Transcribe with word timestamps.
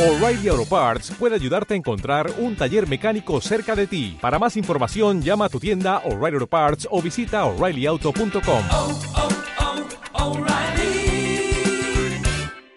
O'Reilly 0.00 0.48
Auto 0.48 0.64
Parts 0.64 1.10
puede 1.10 1.34
ayudarte 1.34 1.74
a 1.74 1.76
encontrar 1.76 2.30
un 2.38 2.56
taller 2.56 2.88
mecánico 2.88 3.38
cerca 3.42 3.76
de 3.76 3.86
ti. 3.86 4.16
Para 4.18 4.38
más 4.38 4.56
información, 4.56 5.20
llama 5.20 5.44
a 5.44 5.48
tu 5.50 5.60
tienda 5.60 5.98
O'Reilly 6.06 6.36
Auto 6.36 6.46
Parts 6.46 6.88
o 6.90 7.02
visita 7.02 7.44
oreillyauto.com. 7.44 8.62
oh, 8.72 8.98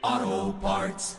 oh, 0.03 0.55
Parts. 0.61 1.17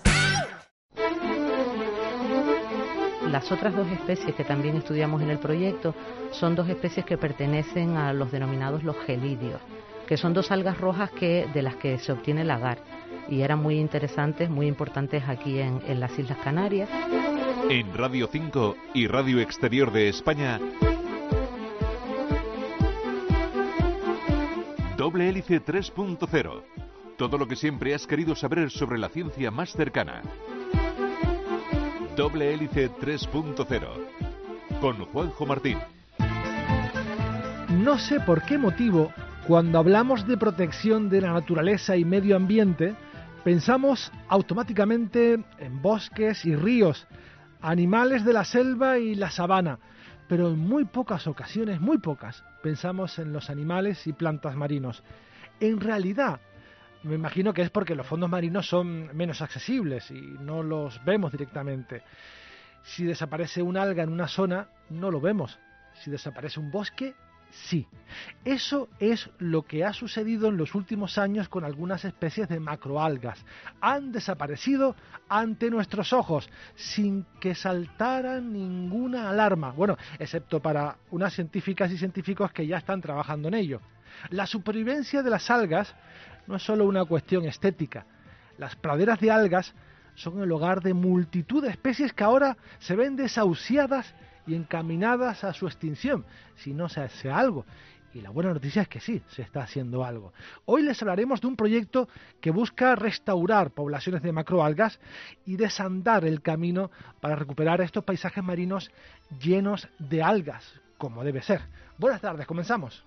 Las 3.31 3.51
otras 3.51 3.75
dos 3.75 3.89
especies 3.91 4.35
que 4.35 4.45
también 4.45 4.77
estudiamos 4.77 5.23
en 5.23 5.31
el 5.31 5.39
proyecto 5.39 5.95
son 6.33 6.55
dos 6.55 6.69
especies 6.69 7.07
que 7.07 7.17
pertenecen 7.17 7.97
a 7.97 8.13
los 8.13 8.31
denominados 8.31 8.85
los 8.85 8.97
gelidios, 9.07 9.59
que 10.07 10.19
son 10.19 10.35
dos 10.35 10.51
algas 10.51 10.79
rojas 10.79 11.11
que, 11.13 11.49
de 11.55 11.63
las 11.63 11.77
que 11.77 11.99
se 11.99 12.13
obtiene 12.13 12.43
el 12.43 12.51
agar 12.51 13.04
y 13.29 13.43
eran 13.43 13.61
muy 13.61 13.79
interesantes, 13.79 14.51
muy 14.51 14.67
importantes 14.67 15.23
aquí 15.29 15.59
en, 15.59 15.81
en 15.87 16.01
las 16.01 16.19
Islas 16.19 16.39
Canarias. 16.39 16.89
En 17.69 17.95
Radio 17.95 18.29
5 18.31 18.77
y 18.95 19.07
Radio 19.07 19.41
Exterior 19.41 19.91
de 19.91 20.09
España, 20.09 20.61
Doble 24.97 25.29
Hélice 25.29 25.63
3.0. 25.63 26.63
Todo 27.19 27.37
lo 27.37 27.47
que 27.47 27.57
siempre 27.57 27.95
has 27.95 28.07
querido 28.07 28.35
saber 28.35 28.71
sobre 28.71 28.99
la 28.99 29.09
ciencia 29.09 29.51
más 29.51 29.71
cercana. 29.73 30.23
Doble 32.17 32.55
Hélice 32.55 32.91
3.0. 32.91 34.81
Con 34.81 35.05
Juanjo 35.07 35.47
Martín. 35.47 35.79
No 37.71 37.99
sé 37.99 38.21
por 38.21 38.43
qué 38.43 38.57
motivo, 38.57 39.13
cuando 39.47 39.79
hablamos 39.79 40.27
de 40.27 40.37
protección 40.37 41.11
de 41.11 41.21
la 41.21 41.33
naturaleza 41.33 41.97
y 41.97 42.05
medio 42.05 42.37
ambiente, 42.37 42.95
pensamos 43.45 44.11
automáticamente 44.29 45.35
en 45.59 45.83
bosques 45.83 46.47
y 46.47 46.57
ríos, 46.57 47.07
animales 47.61 48.25
de 48.25 48.33
la 48.33 48.45
selva 48.45 48.99
y 48.99 49.15
la 49.15 49.31
sabana, 49.31 49.79
pero 50.29 50.49
en 50.49 50.59
muy 50.59 50.87
pocas 50.87 51.27
ocasiones, 51.27 51.79
muy 51.81 51.99
pocas, 51.99 52.43
pensamos 52.63 53.19
en 53.19 53.35
los 53.35 53.51
animales 53.51 54.07
y 54.07 54.15
plantas 54.15 54.57
marinos. 54.57 55.05
En 55.61 55.79
realidad, 55.79 56.41
me 57.03 57.15
imagino 57.15 57.53
que 57.53 57.61
es 57.61 57.71
porque 57.71 57.95
los 57.95 58.07
fondos 58.07 58.31
marinos 58.31 58.67
son 58.67 59.15
menos 59.15 59.43
accesibles 59.43 60.11
y 60.11 60.21
no 60.41 60.63
los 60.63 61.05
vemos 61.05 61.31
directamente. 61.31 62.03
Si 62.83 63.05
desaparece 63.05 63.63
un 63.63 63.77
alga 63.77 64.03
en 64.03 64.11
una 64.11 64.27
zona, 64.27 64.69
no 64.89 65.11
lo 65.11 65.21
vemos. 65.21 65.59
Si 66.03 66.11
desaparece 66.11 66.61
un 66.61 66.71
bosque, 66.71 67.15
sí. 67.69 67.87
Eso 68.45 68.89
es 69.01 69.29
lo 69.39 69.63
que 69.63 69.85
ha 69.85 69.93
sucedido 69.93 70.49
en 70.49 70.57
los 70.57 70.75
últimos 70.75 71.19
años 71.19 71.49
con 71.49 71.65
algunas 71.65 72.05
especies 72.05 72.49
de 72.49 72.61
macroalgas. 72.61 73.45
Han 73.81 74.13
desaparecido 74.13 74.95
ante 75.29 75.71
nuestros 75.71 76.13
ojos 76.13 76.49
sin 76.75 77.27
que 77.41 77.55
saltara 77.55 78.41
ninguna 78.41 79.31
alarma. 79.31 79.73
Bueno, 79.73 79.97
excepto 80.19 80.61
para 80.61 80.97
unas 81.11 81.35
científicas 81.35 81.91
y 81.91 81.99
científicos 81.99 82.53
que 82.53 82.67
ya 82.67 82.79
están 82.79 83.01
trabajando 83.01 83.49
en 83.49 83.55
ello. 83.55 83.81
La 84.31 84.47
supervivencia 84.47 85.23
de 85.23 85.31
las 85.31 85.51
algas 85.51 85.95
no 86.47 86.57
es 86.57 86.63
solo 86.63 86.87
una 86.87 87.05
cuestión 87.05 87.45
estética. 87.47 88.07
Las 88.59 88.77
praderas 88.77 89.19
de 89.19 89.31
algas 89.31 89.75
son 90.15 90.41
el 90.41 90.53
hogar 90.53 90.81
de 90.83 90.95
multitud 90.95 91.63
de 91.63 91.71
especies 91.71 92.13
que 92.13 92.23
ahora 92.23 92.57
se 92.79 92.95
ven 92.95 93.17
desahuciadas 93.17 94.15
y 94.47 94.55
encaminadas 94.55 95.45
a 95.45 95.53
su 95.53 95.67
extinción, 95.67 96.25
si 96.57 96.73
no 96.73 96.89
se 96.89 97.01
hace 97.01 97.31
algo. 97.31 97.65
Y 98.15 98.21
la 98.21 98.31
buena 98.31 98.53
noticia 98.53 98.83
es 98.83 98.89
que 98.89 99.01
sí, 99.01 99.21
se 99.29 99.43
está 99.43 99.65
haciendo 99.65 100.05
algo. 100.05 100.33
Hoy 100.67 100.83
les 100.83 101.03
hablaremos 101.03 101.41
de 101.41 101.49
un 101.49 101.57
proyecto 101.57 102.09
que 102.41 102.53
busca 102.53 102.95
restaurar 102.95 103.73
poblaciones 103.73 104.23
de 104.23 104.31
macroalgas 104.31 105.01
y 105.45 105.57
desandar 105.57 106.25
el 106.25 106.41
camino 106.41 106.93
para 107.21 107.35
recuperar 107.35 107.81
estos 107.81 108.05
paisajes 108.05 108.45
marinos 108.45 108.93
llenos 109.41 109.89
de 109.99 110.23
algas, 110.23 110.65
como 110.97 111.25
debe 111.25 111.43
ser. 111.43 111.63
Buenas 111.99 112.21
tardes, 112.21 112.47
comenzamos. 112.47 113.05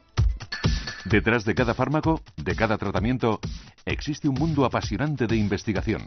Detrás 1.06 1.46
de 1.46 1.56
cada 1.56 1.74
fármaco, 1.74 2.22
de 2.36 2.54
cada 2.54 2.78
tratamiento, 2.78 3.40
existe 3.86 4.28
un 4.28 4.36
mundo 4.36 4.66
apasionante 4.66 5.26
de 5.26 5.38
investigación. 5.38 6.02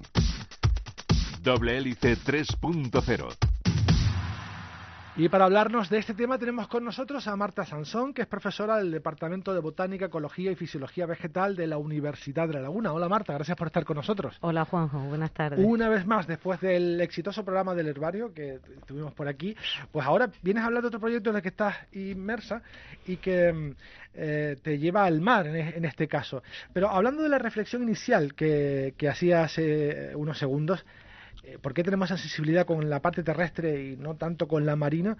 Doble 1.42 1.78
Hélice 1.78 2.18
3.0. 2.18 3.49
Y 5.16 5.28
para 5.28 5.44
hablarnos 5.44 5.90
de 5.90 5.98
este 5.98 6.14
tema 6.14 6.38
tenemos 6.38 6.68
con 6.68 6.84
nosotros 6.84 7.26
a 7.26 7.34
Marta 7.34 7.64
Sansón, 7.66 8.14
que 8.14 8.22
es 8.22 8.28
profesora 8.28 8.76
del 8.78 8.92
Departamento 8.92 9.52
de 9.52 9.60
Botánica, 9.60 10.06
Ecología 10.06 10.52
y 10.52 10.54
Fisiología 10.54 11.04
Vegetal 11.04 11.56
de 11.56 11.66
la 11.66 11.78
Universidad 11.78 12.46
de 12.46 12.54
La 12.54 12.60
Laguna. 12.60 12.92
Hola 12.92 13.08
Marta, 13.08 13.34
gracias 13.34 13.56
por 13.56 13.66
estar 13.66 13.84
con 13.84 13.96
nosotros. 13.96 14.36
Hola 14.40 14.64
Juanjo, 14.64 15.00
buenas 15.00 15.32
tardes. 15.32 15.58
Una 15.62 15.88
vez 15.88 16.06
más, 16.06 16.28
después 16.28 16.60
del 16.60 17.00
exitoso 17.00 17.44
programa 17.44 17.74
del 17.74 17.88
herbario 17.88 18.32
que 18.32 18.60
tuvimos 18.86 19.12
por 19.12 19.26
aquí, 19.26 19.56
pues 19.90 20.06
ahora 20.06 20.30
vienes 20.42 20.62
a 20.62 20.66
hablar 20.66 20.82
de 20.82 20.88
otro 20.88 21.00
proyecto 21.00 21.30
en 21.30 21.36
el 21.36 21.42
que 21.42 21.48
estás 21.48 21.76
inmersa 21.92 22.62
y 23.04 23.16
que 23.16 23.74
eh, 24.14 24.56
te 24.62 24.78
lleva 24.78 25.04
al 25.04 25.20
mar 25.20 25.48
en, 25.48 25.56
en, 25.56 25.84
este 25.84 26.06
caso. 26.06 26.42
Pero 26.72 26.88
hablando 26.88 27.22
de 27.22 27.28
la 27.28 27.38
reflexión 27.38 27.82
inicial 27.82 28.34
que, 28.34 28.94
que 28.96 29.08
hacía 29.08 29.42
hace 29.42 30.14
unos 30.14 30.38
segundos, 30.38 30.80
eh, 30.80 30.86
¿por 31.58 31.74
qué 31.74 31.82
tenemos 31.82 32.08
sensibilidad 32.08 32.66
con 32.66 32.88
la 32.88 33.00
parte 33.00 33.22
terrestre 33.22 33.82
y 33.82 33.96
no 33.96 34.14
tanto 34.16 34.48
con 34.48 34.66
la 34.66 34.76
marina? 34.76 35.16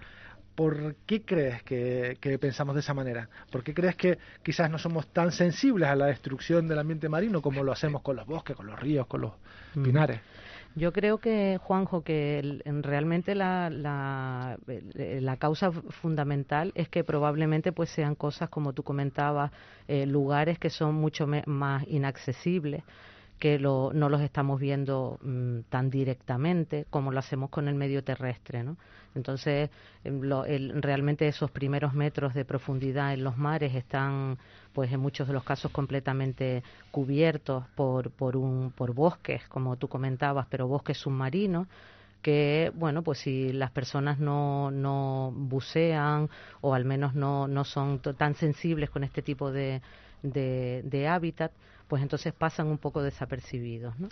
¿Por 0.55 0.97
qué 1.07 1.23
crees 1.23 1.63
que, 1.63 2.19
que, 2.21 2.39
pensamos 2.39 2.75
de 2.75 2.81
esa 2.81 2.93
manera? 2.93 3.29
¿Por 3.51 3.63
qué 3.63 3.73
crees 3.73 3.97
que 3.97 4.19
quizás 4.43 4.71
no 4.71 4.79
somos 4.79 5.07
tan 5.09 5.33
sensibles 5.33 5.89
a 5.89 5.97
la 5.97 6.07
destrucción 6.07 6.69
del 6.69 6.79
ambiente 6.79 7.09
marino 7.09 7.41
como 7.41 7.63
lo 7.63 7.73
hacemos 7.73 8.03
con 8.03 8.17
los 8.17 8.27
bosques, 8.27 8.57
con 8.57 8.67
los 8.67 8.79
ríos, 8.79 9.07
con 9.07 9.23
los 9.23 9.33
pinares? 9.73 10.21
Yo 10.77 10.93
creo 10.93 11.19
que, 11.19 11.59
Juanjo, 11.63 12.03
que 12.03 12.63
realmente 12.65 13.35
la, 13.35 13.71
la, 13.71 14.57
la, 14.67 15.37
causa 15.37 15.73
fundamental 15.73 16.71
es 16.77 16.89
que 16.89 17.03
probablemente 17.03 17.73
pues 17.73 17.91
sean 17.91 18.15
cosas, 18.15 18.51
como 18.51 18.73
tú 18.73 18.85
comentabas, 18.85 19.51
eh, 19.89 20.07
lugares 20.07 20.61
que 20.61 20.71
son 20.71 20.95
mucho 20.95 21.27
más 21.27 21.85
inaccesibles 21.89 22.85
que 23.41 23.59
lo, 23.59 23.91
no 23.93 24.09
los 24.09 24.21
estamos 24.21 24.61
viendo 24.61 25.19
mmm, 25.23 25.61
tan 25.71 25.91
directamente 25.91 26.87
como 26.91 27.11
lo 27.11 27.19
hacemos 27.19 27.51
con 27.51 27.67
el 27.67 27.75
medio 27.75 28.05
terrestre, 28.05 28.63
¿no? 28.63 28.77
Entonces, 29.15 29.71
lo, 30.05 30.45
el, 30.45 30.81
realmente 30.81 31.27
esos 31.27 31.51
primeros 31.51 31.95
metros 31.95 32.35
de 32.35 32.45
profundidad 32.45 33.13
en 33.13 33.25
los 33.25 33.37
mares 33.39 33.75
están, 33.75 34.39
pues 34.73 34.93
en 34.93 35.01
muchos 35.01 35.27
de 35.27 35.35
los 35.35 35.43
casos, 35.43 35.73
completamente 35.73 36.63
cubiertos 36.93 37.65
por, 37.75 38.11
por, 38.11 38.37
un, 38.37 38.71
por 38.71 38.95
bosques, 38.95 39.43
como 39.49 39.77
tú 39.77 39.89
comentabas, 39.89 40.47
pero 40.49 40.69
bosques 40.69 40.99
submarinos 40.99 41.67
que, 42.23 42.71
bueno, 42.75 43.03
pues 43.03 43.21
si 43.21 43.53
las 43.53 43.71
personas 43.71 44.19
no, 44.19 44.71
no 44.71 45.33
bucean 45.35 46.29
o 46.61 46.75
al 46.75 46.85
menos 46.85 47.15
no, 47.15 47.49
no 47.49 47.65
son 47.65 48.01
tan 48.01 48.35
sensibles 48.35 48.91
con 48.91 49.03
este 49.03 49.23
tipo 49.23 49.51
de, 49.51 49.81
de, 50.23 50.83
de 50.85 51.09
hábitat, 51.09 51.51
pues 51.91 52.03
entonces 52.03 52.33
pasan 52.33 52.69
un 52.69 52.79
poco 52.79 53.03
desapercibidos. 53.03 53.99
¿no? 53.99 54.09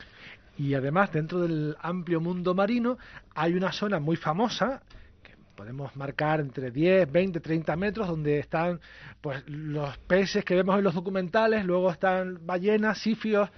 Y 0.58 0.74
además, 0.74 1.12
dentro 1.12 1.38
del 1.38 1.76
amplio 1.80 2.20
mundo 2.20 2.52
marino, 2.52 2.98
hay 3.36 3.54
una 3.54 3.70
zona 3.70 4.00
muy 4.00 4.16
famosa 4.16 4.82
que 5.22 5.36
podemos 5.54 5.94
marcar 5.94 6.40
entre 6.40 6.72
10, 6.72 7.10
20, 7.10 7.38
30 7.38 7.76
metros, 7.76 8.08
donde 8.08 8.40
están 8.40 8.80
pues 9.20 9.44
los 9.46 9.96
peces 9.98 10.44
que 10.44 10.56
vemos 10.56 10.76
en 10.76 10.82
los 10.82 10.94
documentales, 10.96 11.64
luego 11.64 11.88
están 11.92 12.44
ballenas, 12.44 12.98
sifios, 12.98 13.48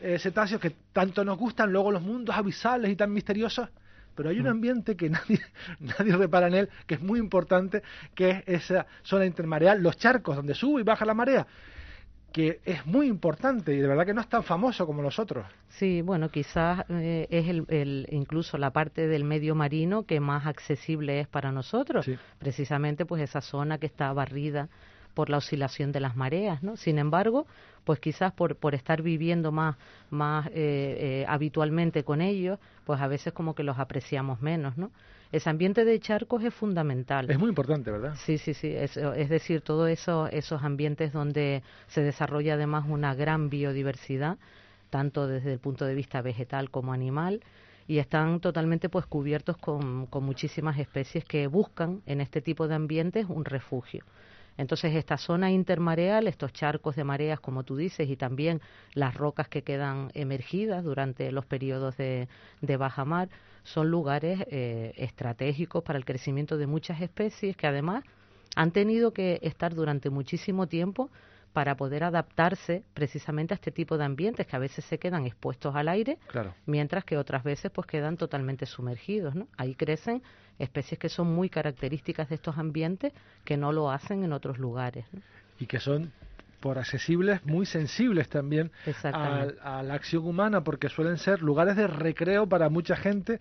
eh, 0.00 0.18
cetáceos 0.18 0.58
que 0.58 0.70
tanto 0.94 1.22
nos 1.22 1.36
gustan, 1.36 1.70
luego 1.70 1.92
los 1.92 2.00
mundos 2.00 2.34
abisales 2.34 2.90
y 2.90 2.96
tan 2.96 3.12
misteriosos 3.12 3.68
pero 4.14 4.30
hay 4.30 4.40
un 4.40 4.46
ambiente 4.46 4.96
que 4.96 5.10
nadie, 5.10 5.42
nadie 5.78 6.16
repara 6.16 6.46
en 6.46 6.54
él, 6.54 6.70
que 6.86 6.94
es 6.94 7.02
muy 7.02 7.18
importante, 7.18 7.82
que 8.14 8.42
es 8.46 8.70
esa 8.70 8.86
zona 9.02 9.26
intermareal, 9.26 9.82
los 9.82 9.98
charcos 9.98 10.36
donde 10.36 10.54
sube 10.54 10.80
y 10.80 10.84
baja 10.84 11.04
la 11.04 11.12
marea 11.12 11.46
que 12.32 12.60
es 12.64 12.84
muy 12.84 13.06
importante 13.06 13.74
y 13.74 13.78
de 13.78 13.88
verdad 13.88 14.04
que 14.04 14.12
no 14.12 14.20
es 14.20 14.28
tan 14.28 14.42
famoso 14.42 14.86
como 14.86 15.02
los 15.02 15.18
otros. 15.18 15.46
Sí, 15.68 16.02
bueno, 16.02 16.28
quizás 16.28 16.84
eh, 16.90 17.26
es 17.30 17.48
el, 17.48 17.64
el, 17.68 18.06
incluso 18.10 18.58
la 18.58 18.70
parte 18.70 19.06
del 19.06 19.24
medio 19.24 19.54
marino 19.54 20.04
que 20.04 20.20
más 20.20 20.46
accesible 20.46 21.20
es 21.20 21.28
para 21.28 21.50
nosotros, 21.52 22.04
sí. 22.04 22.16
precisamente 22.38 23.06
pues 23.06 23.22
esa 23.22 23.40
zona 23.40 23.78
que 23.78 23.86
está 23.86 24.12
barrida 24.12 24.68
por 25.16 25.30
la 25.30 25.38
oscilación 25.38 25.92
de 25.92 26.00
las 26.00 26.14
mareas, 26.14 26.62
¿no? 26.62 26.76
Sin 26.76 26.98
embargo, 26.98 27.46
pues 27.84 28.00
quizás 28.00 28.32
por, 28.32 28.56
por 28.56 28.74
estar 28.74 29.00
viviendo 29.00 29.50
más, 29.50 29.76
más 30.10 30.46
eh, 30.48 30.52
eh, 30.54 31.24
habitualmente 31.26 32.04
con 32.04 32.20
ellos, 32.20 32.58
pues 32.84 33.00
a 33.00 33.08
veces 33.08 33.32
como 33.32 33.54
que 33.54 33.62
los 33.62 33.78
apreciamos 33.78 34.42
menos, 34.42 34.76
¿no? 34.76 34.90
Ese 35.36 35.50
ambiente 35.50 35.84
de 35.84 36.00
charcos 36.00 36.42
es 36.44 36.54
fundamental. 36.54 37.30
Es 37.30 37.38
muy 37.38 37.50
importante, 37.50 37.90
¿verdad? 37.90 38.14
Sí, 38.16 38.38
sí, 38.38 38.54
sí. 38.54 38.68
Es, 38.68 38.96
es 38.96 39.28
decir, 39.28 39.60
todos 39.60 39.90
eso, 39.90 40.28
esos 40.28 40.62
ambientes 40.64 41.12
donde 41.12 41.62
se 41.88 42.00
desarrolla 42.00 42.54
además 42.54 42.86
una 42.88 43.14
gran 43.14 43.50
biodiversidad, 43.50 44.38
tanto 44.88 45.26
desde 45.26 45.52
el 45.52 45.58
punto 45.58 45.84
de 45.84 45.94
vista 45.94 46.22
vegetal 46.22 46.70
como 46.70 46.94
animal, 46.94 47.42
y 47.86 47.98
están 47.98 48.40
totalmente 48.40 48.88
pues 48.88 49.04
cubiertos 49.04 49.58
con, 49.58 50.06
con 50.06 50.24
muchísimas 50.24 50.78
especies 50.78 51.22
que 51.26 51.46
buscan 51.48 52.00
en 52.06 52.22
este 52.22 52.40
tipo 52.40 52.66
de 52.66 52.76
ambientes 52.76 53.26
un 53.28 53.44
refugio. 53.44 54.06
Entonces, 54.56 54.94
esta 54.94 55.18
zona 55.18 55.50
intermareal, 55.50 56.28
estos 56.28 56.54
charcos 56.54 56.96
de 56.96 57.04
mareas, 57.04 57.40
como 57.40 57.62
tú 57.62 57.76
dices, 57.76 58.08
y 58.08 58.16
también 58.16 58.62
las 58.94 59.14
rocas 59.14 59.48
que 59.48 59.60
quedan 59.60 60.10
emergidas 60.14 60.82
durante 60.82 61.30
los 61.30 61.44
periodos 61.44 61.94
de, 61.98 62.26
de 62.62 62.76
baja 62.78 63.04
mar, 63.04 63.28
son 63.66 63.90
lugares 63.90 64.40
eh, 64.48 64.92
estratégicos 64.96 65.82
para 65.82 65.98
el 65.98 66.04
crecimiento 66.04 66.56
de 66.56 66.66
muchas 66.66 67.00
especies 67.00 67.56
que 67.56 67.66
además 67.66 68.04
han 68.54 68.70
tenido 68.70 69.12
que 69.12 69.40
estar 69.42 69.74
durante 69.74 70.08
muchísimo 70.08 70.68
tiempo 70.68 71.10
para 71.52 71.76
poder 71.76 72.04
adaptarse 72.04 72.84
precisamente 72.94 73.54
a 73.54 73.56
este 73.56 73.72
tipo 73.72 73.98
de 73.98 74.04
ambientes 74.04 74.46
que 74.46 74.54
a 74.54 74.58
veces 74.58 74.84
se 74.84 74.98
quedan 74.98 75.26
expuestos 75.26 75.74
al 75.74 75.88
aire, 75.88 76.18
mientras 76.66 77.04
que 77.04 77.16
otras 77.16 77.42
veces 77.42 77.72
pues 77.72 77.86
quedan 77.86 78.16
totalmente 78.16 78.66
sumergidos, 78.66 79.34
¿no? 79.34 79.48
Ahí 79.56 79.74
crecen 79.74 80.22
especies 80.58 80.98
que 80.98 81.08
son 81.08 81.34
muy 81.34 81.48
características 81.48 82.28
de 82.28 82.36
estos 82.36 82.58
ambientes 82.58 83.12
que 83.44 83.56
no 83.56 83.72
lo 83.72 83.90
hacen 83.90 84.22
en 84.22 84.32
otros 84.32 84.58
lugares. 84.58 85.06
Y 85.58 85.66
que 85.66 85.80
son 85.80 86.12
por 86.60 86.78
accesibles, 86.78 87.44
muy 87.44 87.66
sensibles 87.66 88.28
también 88.28 88.70
a, 89.04 89.46
a, 89.62 89.82
la 89.82 89.94
acción 89.94 90.26
humana, 90.26 90.62
porque 90.62 90.88
suelen 90.88 91.18
ser 91.18 91.42
lugares 91.42 91.76
de 91.76 91.86
recreo 91.86 92.48
para 92.48 92.68
mucha 92.68 92.96
gente 92.96 93.40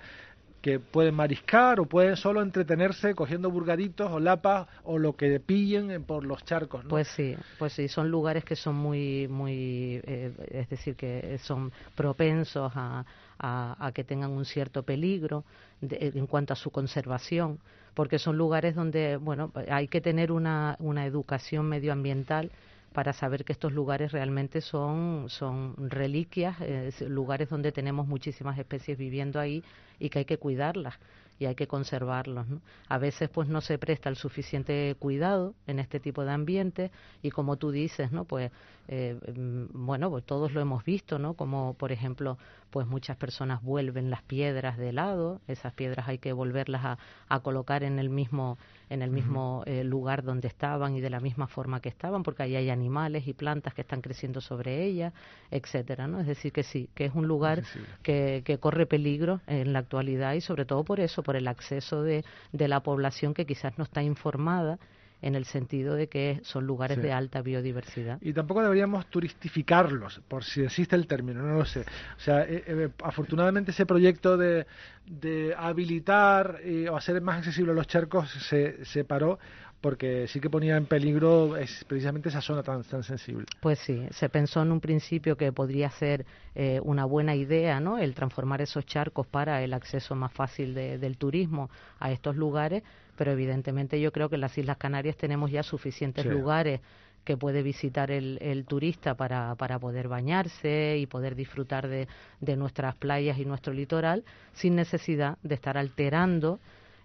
que 0.65 0.79
pueden 0.79 1.13
mariscar 1.13 1.79
o 1.79 1.85
pueden 1.85 2.15
solo 2.15 2.41
entretenerse 2.41 3.13
cogiendo 3.13 3.51
burgaditos 3.51 4.11
o 4.11 4.19
lapas 4.19 4.67
o 4.83 4.97
lo 4.97 5.13
que 5.13 5.39
pillen 5.39 6.03
por 6.05 6.25
los 6.25 6.43
charcos. 6.43 6.83
¿no? 6.83 6.89
Pues 6.89 7.07
sí, 7.09 7.37
pues 7.59 7.73
sí, 7.73 7.87
son 7.87 8.09
lugares 8.09 8.43
que 8.43 8.55
son 8.55 8.73
muy, 8.73 9.27
muy, 9.27 10.01
eh, 10.03 10.33
es 10.49 10.67
decir, 10.67 10.95
que 10.95 11.37
son 11.37 11.71
propensos 11.93 12.71
a, 12.73 13.05
a, 13.37 13.91
que 13.93 14.03
tengan 14.03 14.31
un 14.31 14.43
cierto 14.43 14.81
peligro 14.81 15.43
en 15.81 16.25
cuanto 16.25 16.53
a 16.53 16.55
su 16.55 16.71
conservación, 16.71 17.59
porque 17.93 18.17
son 18.17 18.35
lugares 18.35 18.73
donde, 18.73 19.17
bueno, 19.17 19.51
hay 19.69 19.87
que 19.87 20.01
tener 20.01 20.31
una, 20.31 20.77
una 20.79 21.05
educación 21.05 21.69
medioambiental 21.69 22.49
para 22.95 23.11
saber 23.11 23.43
que 23.43 23.51
estos 23.51 23.73
lugares 23.73 24.13
realmente 24.13 24.61
son, 24.61 25.25
son 25.27 25.75
reliquias, 25.89 26.55
lugares 27.01 27.49
donde 27.49 27.73
tenemos 27.73 28.07
muchísimas 28.07 28.57
especies 28.57 28.97
viviendo 28.97 29.37
ahí 29.37 29.61
y 29.99 30.09
que 30.09 30.19
hay 30.19 30.25
que 30.25 30.37
cuidarlas 30.37 30.95
y 31.37 31.45
hay 31.45 31.55
que 31.55 31.67
conservarlos. 31.67 32.47
¿no? 32.47 32.61
A 32.87 32.97
veces 32.97 33.29
pues 33.29 33.49
no 33.49 33.59
se 33.59 33.77
presta 33.77 34.07
el 34.07 34.15
suficiente 34.15 34.95
cuidado 34.97 35.53
en 35.67 35.79
este 35.79 35.99
tipo 35.99 36.23
de 36.23 36.31
ambientes 36.31 36.91
y 37.21 37.31
como 37.31 37.57
tú 37.57 37.71
dices, 37.71 38.13
¿no? 38.13 38.23
Pues 38.23 38.49
eh, 38.87 39.19
mm, 39.35 39.85
bueno, 39.85 40.09
pues 40.09 40.23
todos 40.23 40.53
lo 40.53 40.61
hemos 40.61 40.85
visto, 40.85 41.19
¿no? 41.19 41.33
Como 41.33 41.73
por 41.73 41.91
ejemplo, 41.91 42.37
pues 42.75 42.87
muchas 42.87 43.15
personas 43.15 43.63
vuelven 43.63 44.09
las 44.09 44.21
piedras 44.23 44.77
de 44.77 44.91
lado, 44.91 45.39
esas 45.47 45.71
piedras 45.71 46.09
hay 46.09 46.17
que 46.17 46.33
volverlas 46.33 46.83
a, 46.83 46.97
a 47.29 47.39
colocar 47.39 47.83
en 47.83 47.99
el 47.99 48.09
mismo 48.09 48.57
en 48.89 49.01
el 49.01 49.11
mismo 49.11 49.63
eh, 49.65 49.85
lugar 49.85 50.23
donde 50.23 50.49
estaban 50.49 50.93
y 50.93 50.99
de 50.99 51.09
la 51.09 51.21
misma 51.21 51.47
forma 51.47 51.79
que 51.79 51.87
estaban, 51.87 52.21
porque 52.21 52.43
ahí 52.43 52.57
hay 52.57 52.69
animales 52.69 53.29
y 53.29 53.33
plantas 53.33 53.73
que 53.73 53.79
están 53.79 54.01
creciendo 54.01 54.41
sobre 54.41 54.83
ellas, 54.83 55.13
etcétera, 55.51 56.05
¿no? 56.05 56.19
Es 56.19 56.27
decir, 56.27 56.51
que 56.51 56.63
sí, 56.63 56.89
que 56.93 57.05
es 57.05 57.15
un 57.15 57.29
lugar 57.29 57.63
que, 58.03 58.41
que 58.43 58.57
corre 58.57 58.85
peligro 58.85 59.39
en 59.47 59.71
la 59.71 59.79
actualidad 59.79 60.33
y 60.33 60.41
sobre 60.41 60.65
todo 60.65 60.83
por 60.83 60.99
eso, 60.99 61.23
por 61.23 61.37
el 61.37 61.47
acceso 61.47 62.03
de, 62.03 62.25
de 62.51 62.67
la 62.67 62.81
población 62.81 63.33
que 63.33 63.45
quizás 63.45 63.77
no 63.77 63.85
está 63.85 64.03
informada 64.03 64.79
en 65.21 65.35
el 65.35 65.45
sentido 65.45 65.95
de 65.95 66.07
que 66.07 66.39
son 66.43 66.65
lugares 66.65 67.01
de 67.01 67.11
alta 67.11 67.41
biodiversidad. 67.41 68.19
Y 68.21 68.33
tampoco 68.33 68.61
deberíamos 68.61 69.07
turistificarlos, 69.07 70.21
por 70.27 70.43
si 70.43 70.61
existe 70.61 70.95
el 70.95 71.07
término, 71.07 71.41
no 71.41 71.55
lo 71.59 71.65
sé. 71.65 71.81
O 71.81 72.19
sea, 72.19 72.43
eh, 72.43 72.63
eh, 72.67 72.89
afortunadamente 73.03 73.71
ese 73.71 73.85
proyecto 73.85 74.37
de, 74.37 74.65
de 75.05 75.55
habilitar 75.57 76.59
eh, 76.63 76.89
o 76.89 76.95
hacer 76.95 77.21
más 77.21 77.39
accesibles 77.39 77.75
los 77.75 77.87
charcos 77.87 78.29
se, 78.29 78.83
se 78.85 79.03
paró 79.03 79.39
porque 79.85 80.27
sí 80.27 80.39
que 80.39 80.49
ponía 80.49 80.77
en 80.77 80.87
peligro 80.87 81.57
es 81.57 81.83
precisamente 81.83 82.29
esa 82.29 82.41
zona 82.41 82.63
tan, 82.63 82.83
tan 82.83 83.03
sensible. 83.03 83.45
Pues 83.61 83.77
sí, 83.77 84.07
se 84.09 84.29
pensó 84.29 84.63
en 84.63 84.71
un 84.71 84.79
principio 84.79 85.37
que 85.37 85.51
podría 85.51 85.91
ser 85.91 86.25
eh, 86.55 86.79
una 86.83 87.05
buena 87.05 87.35
idea, 87.35 87.79
¿no? 87.79 87.99
El 87.99 88.15
transformar 88.15 88.63
esos 88.63 88.87
charcos 88.87 89.27
para 89.27 89.61
el 89.61 89.75
acceso 89.75 90.15
más 90.15 90.33
fácil 90.33 90.73
del 90.73 91.17
turismo 91.17 91.69
a 91.99 92.11
estos 92.11 92.35
lugares, 92.35 92.81
pero 93.15 93.31
evidentemente 93.31 93.99
yo 93.99 94.11
creo 94.11 94.29
que 94.29 94.35
en 94.35 94.41
las 94.41 94.57
Islas 94.57 94.77
Canarias 94.77 95.17
tenemos 95.17 95.51
ya 95.51 95.63
suficientes 95.63 96.25
lugares 96.25 96.81
que 97.23 97.37
puede 97.37 97.63
visitar 97.63 98.11
el, 98.11 98.37
el 98.41 98.65
turista 98.65 99.15
para, 99.15 99.55
para, 99.55 99.79
poder 99.79 100.07
bañarse 100.07 100.97
y 100.99 101.07
poder 101.07 101.35
disfrutar 101.35 101.87
de, 101.87 102.07
de 102.39 102.55
nuestras 102.55 102.95
playas 102.95 103.39
y 103.39 103.45
nuestro 103.45 103.73
litoral 103.73 104.23
sin 104.53 104.75
necesidad 104.75 105.37
de 105.41 105.55
estar 105.55 105.77
alterando 105.77 106.59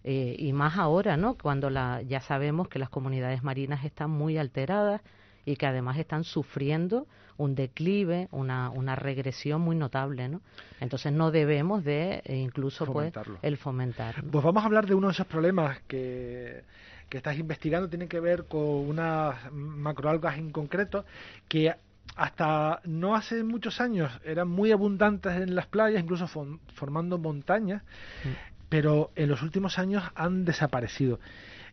eh, 0.04 0.36
y 0.38 0.52
más 0.52 0.78
ahora, 0.78 1.16
¿no? 1.16 1.36
Cuando 1.36 1.68
la, 1.70 2.02
ya 2.02 2.20
sabemos 2.20 2.68
que 2.68 2.78
las 2.78 2.88
comunidades 2.88 3.42
marinas 3.42 3.84
están 3.84 4.10
muy 4.10 4.38
alteradas 4.38 5.02
y 5.44 5.56
que 5.56 5.66
además 5.66 5.98
están 5.98 6.24
sufriendo 6.24 7.06
un 7.36 7.54
declive, 7.54 8.28
una, 8.32 8.70
una 8.70 8.96
regresión 8.96 9.62
muy 9.62 9.76
notable, 9.76 10.28
¿no? 10.28 10.42
Entonces 10.80 11.12
no 11.12 11.30
debemos 11.30 11.84
de 11.84 12.22
eh, 12.24 12.36
incluso 12.36 12.84
pues 12.86 13.12
el 13.42 13.56
fomentar. 13.56 14.22
Pues 14.30 14.44
vamos 14.44 14.62
a 14.62 14.66
hablar 14.66 14.86
de 14.86 14.94
uno 14.94 15.08
de 15.08 15.12
esos 15.12 15.26
problemas 15.26 15.80
que 15.86 16.62
que 17.08 17.16
estás 17.16 17.36
investigando 17.38 17.88
tiene 17.88 18.06
que 18.06 18.20
ver 18.20 18.44
con 18.44 18.60
unas 18.60 19.50
macroalgas 19.52 20.38
en 20.38 20.52
concreto 20.52 21.04
que 21.48 21.74
hasta 22.14 22.80
no 22.84 23.16
hace 23.16 23.42
muchos 23.42 23.80
años 23.80 24.12
eran 24.24 24.46
muy 24.46 24.70
abundantes 24.70 25.32
en 25.32 25.56
las 25.56 25.66
playas, 25.66 26.00
incluso 26.04 26.28
formando 26.72 27.18
montañas, 27.18 27.82
mm 28.24 28.50
pero 28.70 29.10
en 29.16 29.28
los 29.28 29.42
últimos 29.42 29.78
años 29.78 30.02
han 30.14 30.46
desaparecido. 30.46 31.20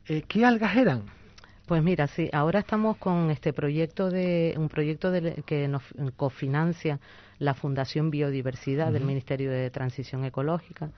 Eh, 0.07 0.23
¿Qué 0.27 0.43
algas 0.43 0.75
eran? 0.75 1.03
Pues 1.67 1.83
mira, 1.83 2.07
sí, 2.07 2.29
ahora 2.31 2.59
estamos 2.59 2.95
con 2.95 3.29
este 3.29 3.51
proyecto 3.51 4.09
de 4.09 4.55
un 4.57 4.69
proyecto 4.69 5.11
que 5.45 5.67
nos 5.67 5.83
cofinancia 6.15 6.97
la 7.39 7.53
Fundación 7.55 8.09
Biodiversidad 8.09 8.93
del 8.93 9.03
Ministerio 9.03 9.51
de 9.51 9.69
Transición 9.69 10.23
Ecológica, 10.23 10.91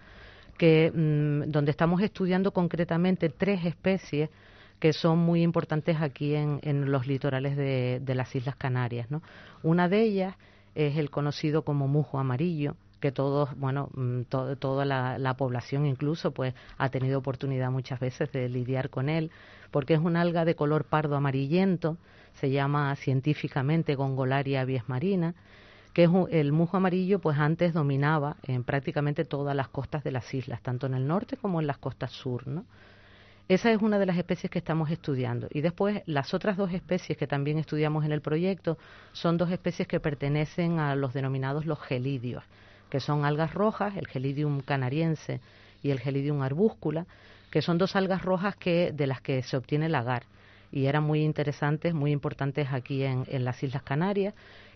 que 0.59 0.91
mm, 0.93 1.49
donde 1.49 1.71
estamos 1.71 2.03
estudiando 2.03 2.51
concretamente 2.51 3.29
tres 3.29 3.65
especies 3.65 4.29
que 4.77 4.93
son 4.93 5.17
muy 5.17 5.41
importantes 5.41 5.97
aquí 5.99 6.35
en, 6.35 6.91
los 6.91 7.07
litorales 7.07 7.57
de, 7.57 7.99
de, 7.99 8.15
las 8.15 8.35
Islas 8.35 8.55
Canarias. 8.55 9.09
¿no? 9.09 9.23
Una 9.63 9.89
de 9.89 10.03
ellas 10.03 10.35
es 10.75 10.97
el 10.97 11.09
conocido 11.09 11.63
como 11.63 11.87
mujo 11.87 12.19
amarillo, 12.19 12.75
que 12.99 13.11
todos, 13.11 13.57
bueno, 13.57 13.89
mm, 13.93 14.23
toda 14.59 14.85
la, 14.85 15.33
población 15.37 15.85
incluso, 15.85 16.31
pues 16.31 16.53
ha 16.77 16.89
tenido 16.89 17.19
oportunidad 17.19 17.71
muchas 17.71 17.99
veces 17.99 18.31
de 18.31 18.49
lidiar 18.49 18.89
con 18.89 19.09
él, 19.09 19.31
porque 19.71 19.93
es 19.93 19.99
un 19.99 20.15
alga 20.15 20.45
de 20.45 20.55
color 20.55 20.85
pardo 20.85 21.15
amarillento, 21.15 21.97
se 22.33 22.51
llama 22.51 22.95
científicamente 22.95 23.95
Gongolaria 23.95 24.61
avies 24.61 24.87
marina, 24.87 25.35
que 25.93 26.03
es 26.03 26.09
el 26.31 26.51
musgo 26.51 26.77
amarillo, 26.77 27.19
pues 27.19 27.37
antes 27.37 27.73
dominaba 27.73 28.37
en 28.43 28.63
prácticamente 28.63 29.25
todas 29.25 29.55
las 29.55 29.69
costas 29.69 30.03
de 30.03 30.11
las 30.11 30.33
islas, 30.33 30.61
tanto 30.61 30.85
en 30.87 30.93
el 30.93 31.07
norte 31.07 31.37
como 31.37 31.59
en 31.59 31.67
las 31.67 31.77
costas 31.77 32.11
sur, 32.11 32.47
¿no? 32.47 32.65
Esa 33.47 33.71
es 33.71 33.81
una 33.81 33.97
de 33.97 34.05
las 34.05 34.15
especies 34.15 34.51
que 34.51 34.59
estamos 34.59 34.91
estudiando. 34.91 35.47
Y 35.49 35.61
después, 35.61 36.03
las 36.05 36.35
otras 36.35 36.55
dos 36.55 36.71
especies 36.71 37.17
que 37.17 37.25
también 37.25 37.57
estudiamos 37.57 38.05
en 38.05 38.11
el 38.11 38.21
proyecto 38.21 38.77
son 39.11 39.37
dos 39.37 39.49
especies 39.49 39.87
que 39.87 39.99
pertenecen 39.99 40.77
a 40.77 40.93
los 40.95 41.15
denominados 41.15 41.65
los 41.65 41.79
gelidios 41.79 42.43
que 42.89 42.99
son 42.99 43.25
algas 43.25 43.53
rojas, 43.53 43.95
el 43.95 44.07
Gelidium 44.07 44.61
canariense 44.61 45.41
y 45.81 45.91
el 45.91 45.99
Gelidium 45.99 46.41
arbúscula, 46.41 47.05
que 47.51 47.61
son 47.61 47.77
dos 47.77 47.95
algas 47.95 48.23
rojas 48.23 48.55
que, 48.55 48.91
de 48.91 49.07
las 49.07 49.21
que 49.21 49.41
se 49.43 49.57
obtiene 49.57 49.87
el 49.87 49.95
agar. 49.95 50.23
Y 50.71 50.85
eran 50.85 51.03
muy 51.03 51.23
interesantes, 51.23 51.93
muy 51.93 52.11
importantes 52.11 52.67
aquí 52.71 53.03
en, 53.03 53.25
las 53.43 53.63
Islas 53.63 53.83
Canarias. 53.83 54.33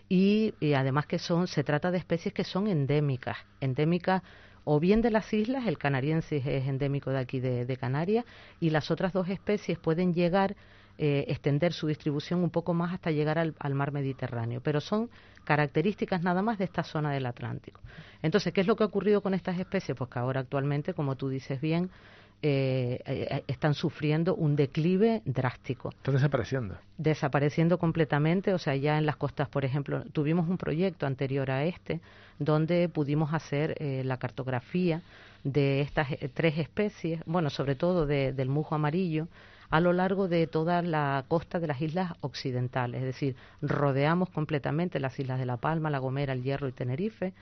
Y, 0.08 0.54
además 0.74 1.06
que 1.06 1.18
son, 1.18 1.46
se 1.46 1.62
trata 1.62 1.90
de 1.90 1.98
especies 1.98 2.34
que 2.34 2.44
son 2.44 2.66
endémicas, 2.66 3.38
endémicas 3.60 4.22
o 4.64 4.80
bien 4.80 5.02
de 5.02 5.10
las 5.10 5.32
islas, 5.32 5.66
el 5.66 5.78
canariense 5.78 6.36
es 6.36 6.66
endémico 6.66 7.10
de 7.10 7.18
aquí 7.18 7.38
de 7.38 7.76
Canarias, 7.76 8.24
y 8.60 8.70
las 8.70 8.90
otras 8.90 9.12
dos 9.12 9.28
especies 9.28 9.78
pueden 9.78 10.14
llegar 10.14 10.56
eh, 10.96 11.24
extender 11.26 11.72
su 11.72 11.88
distribución 11.88 12.44
un 12.44 12.50
poco 12.50 12.72
más 12.72 12.94
hasta 12.94 13.10
llegar 13.10 13.36
al, 13.36 13.74
mar 13.74 13.90
Mediterráneo, 13.90 14.60
pero 14.60 14.80
son 14.80 15.10
características 15.42 16.22
nada 16.22 16.40
más 16.40 16.56
de 16.56 16.66
esta 16.66 16.84
zona 16.84 17.10
del 17.10 17.26
Atlántico. 17.26 17.80
Entonces, 18.22 18.52
¿qué 18.52 18.60
es 18.60 18.68
lo 18.68 18.76
que 18.76 18.84
ha 18.84 18.86
ocurrido 18.86 19.20
con 19.20 19.34
estas 19.34 19.58
especies? 19.58 19.98
Pues 19.98 20.08
que 20.08 20.20
ahora 20.20 20.42
actualmente, 20.42 20.94
como 20.94 21.16
tú 21.16 21.28
dices 21.28 21.60
bien, 21.60 21.90
eh, 22.42 23.00
eh, 23.06 23.42
están 23.48 23.74
sufriendo 23.74 24.36
un 24.36 24.54
declive 24.54 25.20
drástico. 25.24 25.88
Están 25.88 26.14
desapareciendo. 26.14 26.76
Desapareciendo 26.96 27.76
completamente, 27.76 28.54
o 28.54 28.58
sea, 28.58 28.76
ya 28.76 28.96
en 28.96 29.04
las 29.04 29.16
costas, 29.16 29.48
por 29.48 29.64
ejemplo, 29.64 30.04
tuvimos 30.12 30.48
un 30.48 30.58
proyecto 30.58 31.06
anterior 31.06 31.50
a 31.50 31.64
este 31.64 32.00
donde 32.38 32.88
pudimos 32.88 33.34
hacer 33.34 33.76
la 33.80 34.16
cartografía 34.18 35.02
de 35.42 35.80
estas 35.80 36.06
tres 36.34 36.58
especies, 36.58 37.20
bueno, 37.26 37.50
sobre 37.50 37.74
todo 37.74 38.06
del 38.06 38.48
mujo 38.48 38.76
amarillo, 38.76 39.26
a 39.74 39.80
lo 39.80 39.92
largo 39.92 40.28
de 40.28 40.46
toda 40.46 40.82
la 40.82 41.24
costa 41.26 41.58
de 41.58 41.66
las 41.66 41.82
islas 41.82 42.12
occidentales, 42.20 43.00
es 43.00 43.06
decir, 43.06 43.34
rodeamos 43.60 44.30
completamente 44.30 45.00
las 45.00 45.18
islas 45.18 45.40
de 45.40 45.46
La 45.46 45.56
Palma, 45.56 45.90
La 45.90 45.98
Gomera, 45.98 46.32
El 46.32 46.44
Hierro 46.44 46.68
y 46.68 46.72
Tenerife 46.72 47.32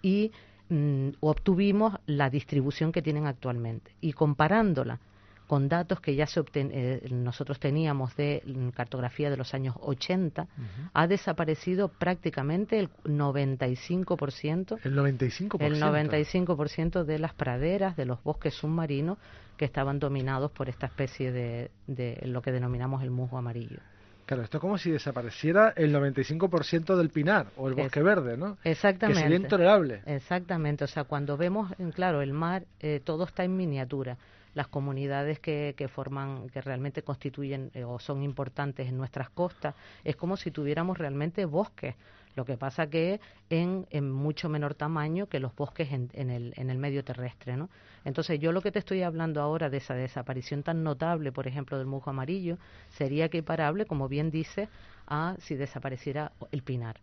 y 0.00 0.30
mm, 0.68 1.08
obtuvimos 1.18 1.98
la 2.06 2.30
distribución 2.30 2.92
que 2.92 3.02
tienen 3.02 3.26
actualmente. 3.26 3.90
Y 4.00 4.12
comparándola 4.12 5.00
con 5.50 5.68
datos 5.68 6.00
que 6.00 6.14
ya 6.14 6.26
se 6.26 6.44
eh, 6.54 7.08
nosotros 7.10 7.58
teníamos 7.58 8.14
de 8.14 8.40
cartografía 8.72 9.30
de 9.30 9.36
los 9.36 9.52
años 9.52 9.74
80, 9.80 10.46
ha 10.92 11.06
desaparecido 11.08 11.88
prácticamente 11.88 12.78
el 12.78 12.88
95%. 13.02 14.78
El 14.84 14.96
95%. 14.96 15.60
El 15.60 15.82
95% 15.82 17.02
de 17.02 17.18
las 17.18 17.34
praderas, 17.34 17.96
de 17.96 18.04
los 18.04 18.22
bosques 18.22 18.54
submarinos 18.54 19.18
que 19.56 19.64
estaban 19.64 19.98
dominados 19.98 20.52
por 20.52 20.68
esta 20.68 20.86
especie 20.86 21.32
de, 21.32 21.72
de 21.88 22.20
lo 22.26 22.42
que 22.42 22.52
denominamos 22.52 23.02
el 23.02 23.10
musgo 23.10 23.36
amarillo. 23.36 23.80
Claro, 24.26 24.44
esto 24.44 24.58
es 24.58 24.60
como 24.60 24.78
si 24.78 24.92
desapareciera 24.92 25.72
el 25.74 25.92
95% 25.92 26.94
del 26.94 27.10
pinar 27.10 27.48
o 27.56 27.66
el 27.66 27.74
bosque 27.74 28.00
verde, 28.04 28.36
¿no? 28.36 28.56
Exactamente. 28.62 29.20
Que 29.20 29.28
sería 29.28 29.44
intolerable. 29.44 30.02
Exactamente. 30.06 30.84
O 30.84 30.86
sea, 30.86 31.02
cuando 31.02 31.36
vemos, 31.36 31.72
claro, 31.92 32.22
el 32.22 32.34
mar, 32.34 32.66
eh, 32.78 33.00
todo 33.02 33.24
está 33.24 33.42
en 33.42 33.56
miniatura 33.56 34.16
las 34.54 34.68
comunidades 34.68 35.38
que, 35.38 35.74
que 35.76 35.88
forman, 35.88 36.48
que 36.50 36.60
realmente 36.60 37.02
constituyen 37.02 37.70
eh, 37.74 37.84
o 37.84 37.98
son 37.98 38.22
importantes 38.22 38.88
en 38.88 38.96
nuestras 38.96 39.30
costas, 39.30 39.74
es 40.04 40.16
como 40.16 40.36
si 40.36 40.50
tuviéramos 40.50 40.98
realmente 40.98 41.44
bosques. 41.44 41.94
Lo 42.36 42.44
que 42.44 42.56
pasa 42.56 42.88
que 42.88 43.20
en, 43.50 43.86
en 43.90 44.10
mucho 44.10 44.48
menor 44.48 44.74
tamaño 44.74 45.26
que 45.26 45.40
los 45.40 45.54
bosques 45.54 45.90
en, 45.90 46.10
en, 46.12 46.30
el, 46.30 46.54
en 46.56 46.70
el 46.70 46.78
medio 46.78 47.02
terrestre, 47.02 47.56
¿no? 47.56 47.68
Entonces, 48.04 48.38
yo 48.38 48.52
lo 48.52 48.62
que 48.62 48.70
te 48.70 48.78
estoy 48.78 49.02
hablando 49.02 49.42
ahora 49.42 49.68
de 49.68 49.78
esa 49.78 49.94
desaparición 49.94 50.62
tan 50.62 50.84
notable, 50.84 51.32
por 51.32 51.48
ejemplo, 51.48 51.76
del 51.76 51.86
musgo 51.86 52.10
amarillo, 52.10 52.56
sería 52.90 53.26
equiparable, 53.26 53.84
como 53.84 54.08
bien 54.08 54.30
dice, 54.30 54.68
a 55.06 55.34
si 55.40 55.56
desapareciera 55.56 56.32
el 56.52 56.62
pinar. 56.62 57.00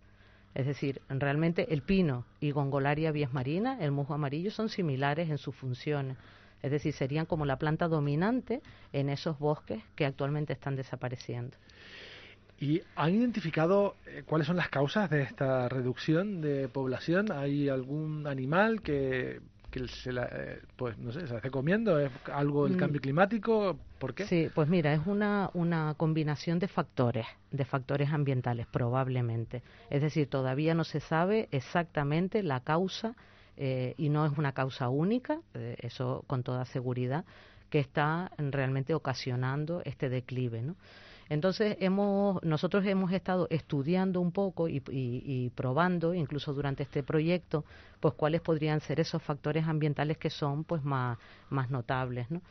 Es 0.56 0.66
decir, 0.66 1.02
realmente 1.10 1.72
el 1.72 1.84
pino 1.84 2.26
y 2.40 2.52
Gongolaria 2.52 3.12
vías 3.12 3.32
marina, 3.32 3.78
el 3.80 3.92
musgo 3.92 4.16
amarillo, 4.16 4.50
son 4.50 4.70
similares 4.70 5.30
en 5.30 5.38
sus 5.38 5.54
funciones. 5.54 6.18
Es 6.62 6.72
decir, 6.72 6.94
serían 6.94 7.26
como 7.26 7.46
la 7.46 7.58
planta 7.58 7.88
dominante 7.88 8.62
en 8.94 9.10
esos 9.10 9.40
bosques 9.40 9.84
que 9.96 10.06
actualmente 10.06 10.54
están 10.54 10.76
desapareciendo. 10.76 11.58
¿Y 12.60 12.82
han 12.96 13.14
identificado 13.14 13.96
eh, 14.08 14.24
cuáles 14.26 14.48
son 14.48 14.56
las 14.56 14.70
causas 14.70 15.10
de 15.10 15.22
esta 15.22 15.70
reducción 15.70 16.42
de 16.42 16.68
población? 16.68 17.32
¿Hay 17.32 17.70
algún 17.70 18.26
animal 18.26 18.82
que, 18.82 19.42
se 19.88 20.12
la, 20.12 20.28
eh, 20.32 20.62
pues 20.76 20.98
no 20.98 21.12
sé, 21.12 21.28
se 21.28 21.36
hace 21.36 21.52
comiendo? 21.52 22.00
¿Es 22.00 22.10
algo 22.34 22.66
del 22.66 22.78
mm. 22.78 22.80
cambio 22.80 23.02
climático? 23.02 23.78
¿Por 24.00 24.16
qué? 24.16 24.26
Sí, 24.26 24.50
pues 24.56 24.68
mira, 24.68 24.92
es 24.94 25.06
una, 25.06 25.52
una 25.54 25.94
combinación 25.98 26.58
de 26.58 26.68
factores, 26.68 27.28
de 27.52 27.64
factores 27.64 28.10
ambientales 28.10 28.66
probablemente. 28.66 29.62
Es 29.92 30.02
decir, 30.02 30.28
todavía 30.28 30.74
no 30.74 30.84
se 30.84 31.00
sabe 31.00 31.50
exactamente 31.52 32.42
la 32.42 32.62
causa 32.62 33.16
eh, 33.58 33.96
y 33.98 34.10
no 34.10 34.26
es 34.26 34.38
una 34.38 34.54
causa 34.54 34.90
única, 34.90 35.42
eh, 35.54 35.76
eso 35.80 36.24
con 36.28 36.44
toda 36.44 36.66
seguridad, 36.66 37.26
que 37.70 37.80
está 37.80 38.32
realmente 38.38 38.94
ocasionando 38.94 39.82
este 39.84 40.10
declive. 40.10 40.62
¿no? 40.62 40.76
Entonces, 41.30 41.76
hemos, 41.80 42.42
nosotros 42.44 42.86
hemos 42.86 43.12
estado 43.12 43.48
estudiando 43.50 44.22
un 44.22 44.32
poco 44.32 44.70
y, 44.70 45.52
probando, 45.56 46.14
incluso 46.14 46.54
durante 46.54 46.84
este 46.84 47.04
proyecto, 47.04 47.66
pues 48.00 48.14
cuáles 48.14 48.42
podrían 48.42 48.80
ser 48.80 49.00
esos 49.00 49.22
factores 49.22 49.66
ambientales 49.66 50.18
que 50.18 50.30
son 50.30 50.64
pues 50.64 50.84
más, 50.84 51.18
más 51.50 51.70
notables. 51.70 52.30
¿no? 52.32 52.42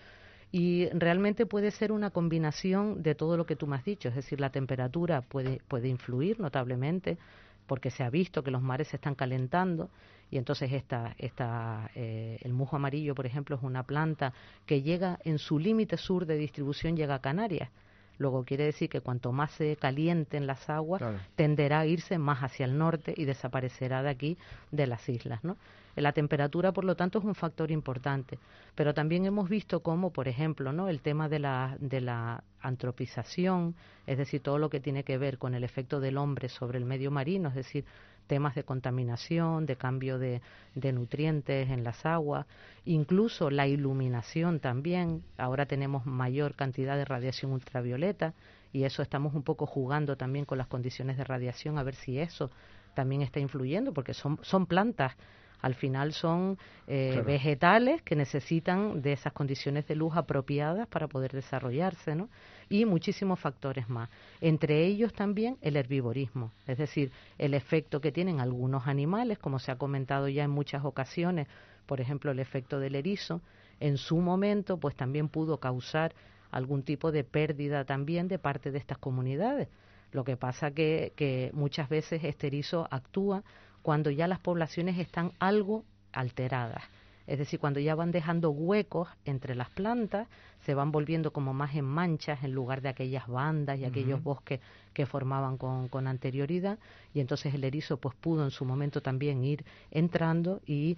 y 0.52 0.88
realmente 0.90 1.44
puede 1.44 1.70
ser 1.70 1.92
una 1.92 2.10
combinación 2.10 3.02
de 3.02 3.14
todo 3.14 3.36
lo 3.36 3.46
que 3.46 3.56
tú 3.56 3.66
me 3.66 3.76
has 3.76 3.84
dicho, 3.84 4.08
es 4.08 4.14
decir, 4.14 4.40
la 4.40 4.50
temperatura 4.50 5.20
puede, 5.20 5.60
puede 5.68 5.88
influir 5.88 6.38
notablemente 6.38 7.18
porque 7.66 7.90
se 7.90 8.02
ha 8.02 8.10
visto 8.10 8.42
que 8.42 8.50
los 8.50 8.62
mares 8.62 8.88
se 8.88 8.96
están 8.96 9.14
calentando 9.14 9.90
y 10.30 10.38
entonces 10.38 10.72
esta, 10.72 11.14
esta, 11.18 11.90
eh, 11.94 12.38
el 12.42 12.52
musgo 12.52 12.76
amarillo, 12.76 13.14
por 13.14 13.26
ejemplo, 13.26 13.56
es 13.56 13.62
una 13.62 13.84
planta 13.84 14.32
que 14.64 14.82
llega 14.82 15.18
en 15.24 15.38
su 15.38 15.58
límite 15.58 15.96
sur 15.96 16.26
de 16.26 16.36
distribución, 16.36 16.96
llega 16.96 17.14
a 17.14 17.20
Canarias. 17.20 17.70
Luego 18.18 18.44
quiere 18.44 18.64
decir 18.64 18.88
que 18.88 19.00
cuanto 19.00 19.32
más 19.32 19.50
se 19.52 19.76
calienten 19.76 20.46
las 20.46 20.68
aguas, 20.70 21.02
tenderá 21.34 21.80
a 21.80 21.86
irse 21.86 22.18
más 22.18 22.42
hacia 22.42 22.64
el 22.64 22.78
norte 22.78 23.14
y 23.16 23.24
desaparecerá 23.24 24.02
de 24.02 24.10
aquí, 24.10 24.38
de 24.70 24.86
las 24.86 25.08
islas, 25.08 25.44
¿no? 25.44 25.56
La 25.96 26.12
temperatura, 26.12 26.72
por 26.72 26.84
lo 26.84 26.94
tanto, 26.94 27.18
es 27.18 27.24
un 27.24 27.34
factor 27.34 27.70
importante. 27.70 28.38
Pero 28.74 28.92
también 28.92 29.24
hemos 29.24 29.48
visto 29.48 29.80
cómo, 29.80 30.10
por 30.10 30.28
ejemplo, 30.28 30.72
¿no? 30.72 30.88
el 30.88 31.00
tema 31.00 31.28
de 31.30 31.38
la, 31.38 31.76
de 31.80 32.02
la 32.02 32.44
antropización, 32.60 33.74
es 34.06 34.18
decir, 34.18 34.42
todo 34.42 34.58
lo 34.58 34.68
que 34.68 34.80
tiene 34.80 35.04
que 35.04 35.16
ver 35.16 35.38
con 35.38 35.54
el 35.54 35.64
efecto 35.64 35.98
del 35.98 36.18
hombre 36.18 36.50
sobre 36.50 36.76
el 36.78 36.84
medio 36.84 37.10
marino, 37.10 37.48
es 37.48 37.54
decir, 37.54 37.86
temas 38.26 38.54
de 38.54 38.64
contaminación, 38.64 39.66
de 39.66 39.76
cambio 39.76 40.18
de, 40.18 40.40
nutrientes 40.74 41.70
en 41.70 41.84
las 41.84 42.04
aguas, 42.06 42.46
incluso 42.84 43.50
la 43.50 43.66
iluminación 43.66 44.60
también. 44.60 45.22
Ahora 45.38 45.66
tenemos 45.66 46.06
mayor 46.06 46.54
cantidad 46.54 46.96
de 46.96 47.04
radiación 47.04 47.52
ultravioleta 47.52 48.34
y 48.72 48.84
eso 48.84 49.02
estamos 49.02 49.34
un 49.34 49.42
poco 49.42 49.66
jugando 49.66 50.16
también 50.16 50.44
con 50.44 50.58
las 50.58 50.66
condiciones 50.66 51.16
de 51.16 51.24
radiación 51.24 51.78
a 51.78 51.82
ver 51.82 51.94
si 51.94 52.18
eso 52.18 52.50
también 52.94 53.22
está 53.22 53.40
influyendo, 53.40 53.92
porque 53.92 54.14
son, 54.14 54.38
son 54.42 54.66
plantas 54.66 55.16
al 55.60 55.74
final 55.74 56.12
son 56.12 56.58
eh, 56.86 57.22
vegetales 57.26 58.02
que 58.02 58.14
necesitan 58.14 59.02
de 59.02 59.12
esas 59.12 59.32
condiciones 59.32 59.86
de 59.88 59.96
luz 59.96 60.16
apropiadas 60.16 60.86
para 60.88 61.08
poder 61.08 61.32
desarrollarse, 61.32 62.14
¿no? 62.14 62.28
Y 62.68 62.84
muchísimos 62.84 63.40
factores 63.40 63.88
más. 63.88 64.10
Entre 64.40 64.84
ellos 64.84 65.12
también 65.12 65.56
el 65.62 65.76
herbivorismo, 65.76 66.52
es 66.66 66.78
decir, 66.78 67.10
el 67.38 67.54
efecto 67.54 68.00
que 68.00 68.12
tienen 68.12 68.40
algunos 68.40 68.86
animales, 68.86 69.38
como 69.38 69.58
se 69.58 69.72
ha 69.72 69.76
comentado 69.76 70.28
ya 70.28 70.44
en 70.44 70.50
muchas 70.50 70.84
ocasiones, 70.84 71.48
por 71.86 72.00
ejemplo, 72.00 72.30
el 72.30 72.40
efecto 72.40 72.78
del 72.80 72.96
erizo, 72.96 73.40
en 73.80 73.96
su 73.98 74.18
momento, 74.18 74.78
pues 74.78 74.96
también 74.96 75.28
pudo 75.28 75.58
causar 75.58 76.14
algún 76.50 76.82
tipo 76.82 77.12
de 77.12 77.24
pérdida 77.24 77.84
también 77.84 78.28
de 78.28 78.38
parte 78.38 78.70
de 78.70 78.78
estas 78.78 78.98
comunidades. 78.98 79.68
Lo 80.12 80.24
que 80.24 80.36
pasa 80.36 80.70
que, 80.70 81.12
que 81.16 81.50
muchas 81.52 81.88
veces 81.88 82.24
este 82.24 82.46
erizo 82.46 82.88
actúa 82.90 83.42
cuando 83.86 84.10
ya 84.10 84.26
las 84.26 84.40
poblaciones 84.40 84.98
están 84.98 85.30
algo 85.38 85.84
alteradas. 86.10 86.82
Es 87.28 87.38
decir, 87.38 87.60
cuando 87.60 87.78
ya 87.78 87.94
van 87.94 88.10
dejando 88.10 88.50
huecos 88.50 89.08
entre 89.24 89.54
las 89.54 89.70
plantas, 89.70 90.26
se 90.66 90.74
van 90.74 90.90
volviendo 90.90 91.32
como 91.32 91.54
más 91.54 91.76
en 91.76 91.84
manchas 91.84 92.42
en 92.42 92.52
lugar 92.52 92.82
de 92.82 92.88
aquellas 92.88 93.28
bandas 93.28 93.78
y 93.78 93.84
aquellos 93.84 94.20
bosques 94.20 94.58
que 94.92 95.06
formaban 95.06 95.58
con, 95.58 95.86
con, 95.86 96.08
anterioridad. 96.08 96.80
Y 97.14 97.20
entonces 97.20 97.54
el 97.54 97.62
erizo 97.62 97.98
pues 97.98 98.16
pudo 98.16 98.42
en 98.42 98.50
su 98.50 98.64
momento 98.64 99.00
también 99.00 99.44
ir 99.44 99.64
entrando 99.92 100.60
y 100.66 100.96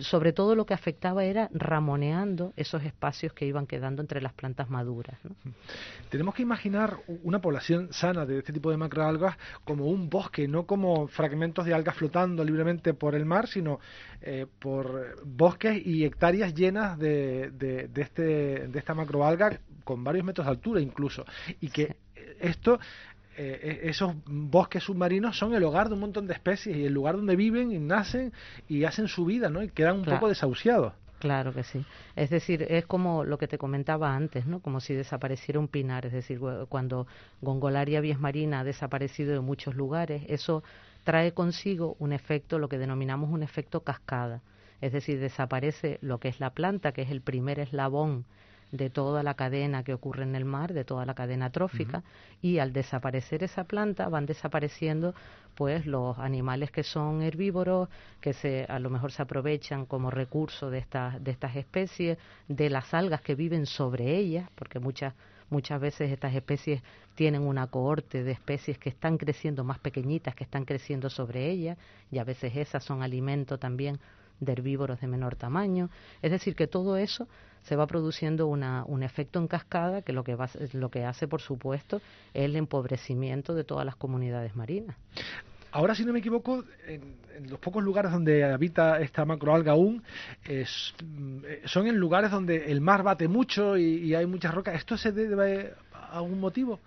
sobre 0.00 0.32
todo 0.32 0.54
lo 0.54 0.66
que 0.66 0.74
afectaba 0.74 1.24
era 1.24 1.48
ramoneando 1.52 2.52
esos 2.56 2.84
espacios 2.84 3.32
que 3.32 3.46
iban 3.46 3.66
quedando 3.66 4.02
entre 4.02 4.20
las 4.20 4.32
plantas 4.32 4.68
maduras. 4.68 5.18
Tenemos 6.10 6.34
que 6.34 6.42
imaginar 6.42 6.98
una 7.22 7.40
población 7.40 7.88
sana 7.92 8.26
de 8.26 8.38
este 8.38 8.52
tipo 8.52 8.70
de 8.70 8.76
macroalgas 8.76 9.36
como 9.64 9.86
un 9.86 10.10
bosque, 10.10 10.46
no 10.46 10.66
como 10.66 11.08
fragmentos 11.08 11.64
de 11.64 11.74
algas 11.74 11.96
flotando 11.96 12.44
libremente 12.44 12.94
por 12.94 13.14
el 13.14 13.24
mar, 13.24 13.48
sino 13.48 13.80
eh, 14.20 14.46
por 14.58 15.16
bosques 15.24 15.84
y 15.84 16.04
hectáreas 16.04 16.54
llenas 16.54 16.98
de, 16.98 17.50
de, 17.52 17.88
de, 17.88 18.02
este, 18.02 18.22
de 18.68 18.78
esta 18.78 18.94
macroalga 18.94 19.07
con 19.84 20.04
varios 20.04 20.24
metros 20.24 20.46
de 20.46 20.50
altura 20.50 20.80
incluso. 20.80 21.24
Y 21.60 21.68
que 21.68 21.96
esto 22.40 22.78
eh, 23.40 23.82
esos 23.84 24.14
bosques 24.26 24.82
submarinos 24.82 25.38
son 25.38 25.54
el 25.54 25.62
hogar 25.62 25.86
de 25.86 25.94
un 25.94 26.00
montón 26.00 26.26
de 26.26 26.34
especies 26.34 26.76
y 26.76 26.84
el 26.84 26.92
lugar 26.92 27.14
donde 27.14 27.36
viven 27.36 27.70
y 27.70 27.78
nacen 27.78 28.32
y 28.68 28.82
hacen 28.82 29.06
su 29.06 29.24
vida, 29.24 29.48
¿no? 29.48 29.62
Y 29.62 29.68
quedan 29.68 29.98
un 29.98 30.04
poco 30.04 30.28
desahuciados. 30.28 30.92
Claro 31.20 31.52
que 31.52 31.62
sí. 31.62 31.84
Es 32.16 32.30
decir, 32.30 32.66
es 32.68 32.84
como 32.86 33.24
lo 33.24 33.38
que 33.38 33.46
te 33.46 33.56
comentaba 33.56 34.14
antes, 34.14 34.46
¿no? 34.46 34.58
Como 34.58 34.80
si 34.80 34.94
desapareciera 34.94 35.60
un 35.60 35.68
pinar. 35.68 36.04
Es 36.06 36.12
decir, 36.12 36.40
cuando 36.68 37.06
Gongolaria 37.40 38.00
vies 38.00 38.18
marina 38.18 38.60
ha 38.60 38.64
desaparecido 38.64 39.32
de 39.32 39.40
muchos 39.40 39.76
lugares, 39.76 40.22
eso 40.28 40.64
trae 41.04 41.32
consigo 41.32 41.94
un 42.00 42.12
efecto, 42.12 42.58
lo 42.58 42.68
que 42.68 42.78
denominamos 42.78 43.30
un 43.30 43.44
efecto 43.44 43.84
cascada. 43.84 44.42
Es 44.80 44.92
decir, 44.92 45.20
desaparece 45.20 45.98
lo 46.02 46.18
que 46.18 46.28
es 46.28 46.40
la 46.40 46.50
planta, 46.50 46.90
que 46.90 47.02
es 47.02 47.10
el 47.10 47.20
primer 47.20 47.60
eslabón 47.60 48.24
de 48.72 48.90
toda 48.90 49.22
la 49.22 49.34
cadena 49.34 49.82
que 49.82 49.94
ocurre 49.94 50.24
en 50.24 50.34
el 50.34 50.44
mar, 50.44 50.72
de 50.72 50.84
toda 50.84 51.06
la 51.06 51.14
cadena 51.14 51.50
trófica, 51.50 52.02
y 52.42 52.58
al 52.58 52.72
desaparecer 52.72 53.42
esa 53.42 53.64
planta 53.64 54.08
van 54.08 54.26
desapareciendo 54.26 55.14
pues 55.54 55.86
los 55.86 56.18
animales 56.18 56.70
que 56.70 56.84
son 56.84 57.22
herbívoros, 57.22 57.88
que 58.20 58.32
se, 58.32 58.64
a 58.68 58.78
lo 58.78 58.90
mejor 58.90 59.10
se 59.10 59.22
aprovechan 59.22 59.86
como 59.86 60.10
recurso 60.10 60.70
de 60.70 60.78
estas, 60.78 61.22
de 61.22 61.30
estas 61.30 61.56
especies, 61.56 62.18
de 62.46 62.70
las 62.70 62.94
algas 62.94 63.22
que 63.22 63.34
viven 63.34 63.66
sobre 63.66 64.16
ellas, 64.16 64.48
porque 64.54 64.78
muchas 64.78 65.14
muchas 65.50 65.80
veces 65.80 66.12
estas 66.12 66.34
especies 66.34 66.82
tienen 67.14 67.42
una 67.42 67.66
cohorte 67.66 68.22
de 68.22 68.32
especies 68.32 68.78
que 68.78 68.90
están 68.90 69.16
creciendo 69.16 69.64
más 69.64 69.78
pequeñitas, 69.78 70.34
que 70.34 70.44
están 70.44 70.64
creciendo 70.64 71.10
sobre 71.10 71.50
ellas, 71.50 71.78
y 72.10 72.18
a 72.18 72.24
veces 72.24 72.54
esas 72.54 72.84
son 72.84 73.02
alimento 73.02 73.58
también 73.58 73.98
de 74.40 74.52
herbívoros 74.52 75.00
de 75.00 75.06
menor 75.06 75.36
tamaño. 75.36 75.90
Es 76.22 76.30
decir, 76.30 76.54
que 76.54 76.66
todo 76.66 76.96
eso 76.96 77.28
se 77.62 77.76
va 77.76 77.86
produciendo 77.86 78.46
una, 78.46 78.84
un 78.86 79.02
efecto 79.02 79.38
en 79.38 79.48
cascada 79.48 80.02
que 80.02 80.12
lo 80.12 80.24
que, 80.24 80.34
va, 80.34 80.48
lo 80.72 80.90
que 80.90 81.04
hace, 81.04 81.28
por 81.28 81.40
supuesto, 81.40 81.98
es 82.32 82.44
el 82.44 82.56
empobrecimiento 82.56 83.54
de 83.54 83.64
todas 83.64 83.84
las 83.84 83.96
comunidades 83.96 84.56
marinas. 84.56 84.96
Ahora, 85.70 85.94
si 85.94 86.04
no 86.04 86.12
me 86.12 86.20
equivoco, 86.20 86.64
en, 86.86 87.16
los 87.48 87.58
pocos 87.58 87.84
lugares 87.84 88.10
donde 88.10 88.42
habita 88.44 89.00
esta 89.00 89.24
macroalga 89.24 89.72
aún, 89.72 90.02
mm, 90.48 91.38
son 91.66 91.86
en 91.86 91.96
lugares 91.96 92.30
donde 92.30 92.70
el 92.70 92.80
mar 92.80 93.02
bate 93.02 93.28
mucho 93.28 93.76
y, 93.76 94.14
hay 94.14 94.26
muchas 94.26 94.54
rocas. 94.54 94.74
¿Esto 94.76 94.96
se 94.96 95.12
debe 95.12 95.74
a 95.92 96.18
algún 96.18 96.40
motivo? 96.40 96.80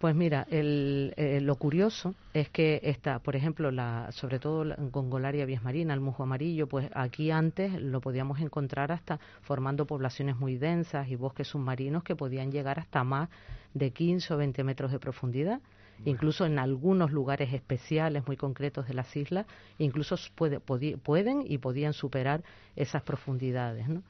Pues 0.00 0.14
mira, 0.14 0.46
eh, 0.50 1.40
lo 1.42 1.56
curioso 1.56 2.14
es 2.32 2.48
que 2.48 2.80
está, 2.84 3.18
por 3.18 3.36
ejemplo, 3.36 3.70
la, 3.70 4.10
sobre 4.12 4.38
todo 4.38 4.64
la 4.64 4.76
Gongolaria 4.78 5.46
marina, 5.60 5.92
el 5.92 6.00
musgo 6.00 6.22
amarillo, 6.22 6.66
pues 6.66 6.88
aquí 6.94 7.30
antes 7.30 7.74
lo 7.74 8.00
podíamos 8.00 8.40
encontrar 8.40 8.92
hasta 8.92 9.20
formando 9.42 9.84
poblaciones 9.84 10.36
muy 10.36 10.56
densas 10.56 11.10
y 11.10 11.16
bosques 11.16 11.48
submarinos 11.48 12.02
que 12.02 12.16
podían 12.16 12.50
llegar 12.50 12.78
hasta 12.78 13.04
más 13.04 13.28
de 13.74 13.90
15 13.90 14.32
o 14.32 14.36
20 14.38 14.64
metros 14.64 14.90
de 14.90 14.98
profundidad. 14.98 15.60
Incluso 16.06 16.46
en 16.46 16.58
algunos 16.58 17.12
lugares 17.12 17.52
especiales 17.52 18.26
muy 18.26 18.38
concretos 18.38 18.88
de 18.88 18.94
las 18.94 19.14
islas, 19.14 19.44
incluso 19.76 20.16
pueden 20.34 21.44
y 21.46 21.58
podían 21.58 21.92
superar 21.92 22.42
esas 22.74 23.02
profundidades. 23.02 23.86
¿no? 23.86 24.02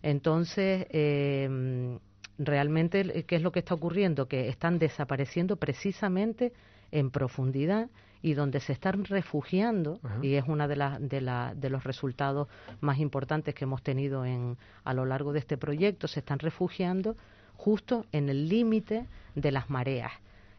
Entonces, 0.00 0.86
eh, 0.88 1.98
realmente, 2.38 3.24
¿qué 3.24 3.36
es 3.36 3.42
lo 3.42 3.52
que 3.52 3.60
está 3.60 3.74
ocurriendo? 3.74 4.26
Que 4.26 4.48
están 4.48 4.78
desapareciendo 4.78 5.56
precisamente 5.56 6.52
en 6.90 7.10
profundidad 7.10 7.88
y 8.22 8.34
donde 8.34 8.60
se 8.60 8.72
están 8.72 9.04
refugiando, 9.04 10.00
y 10.22 10.34
es 10.34 10.44
uno 10.48 10.66
de, 10.66 10.74
de, 11.00 11.52
de 11.54 11.70
los 11.70 11.84
resultados 11.84 12.48
más 12.80 12.98
importantes 12.98 13.54
que 13.54 13.64
hemos 13.64 13.82
tenido 13.82 14.24
en, 14.24 14.56
a 14.84 14.94
lo 14.94 15.04
largo 15.04 15.32
de 15.32 15.38
este 15.38 15.56
proyecto, 15.56 16.08
se 16.08 16.20
están 16.20 16.38
refugiando 16.38 17.16
justo 17.56 18.04
en 18.12 18.28
el 18.28 18.48
límite 18.48 19.06
de 19.34 19.52
las 19.52 19.70
mareas. 19.70 20.12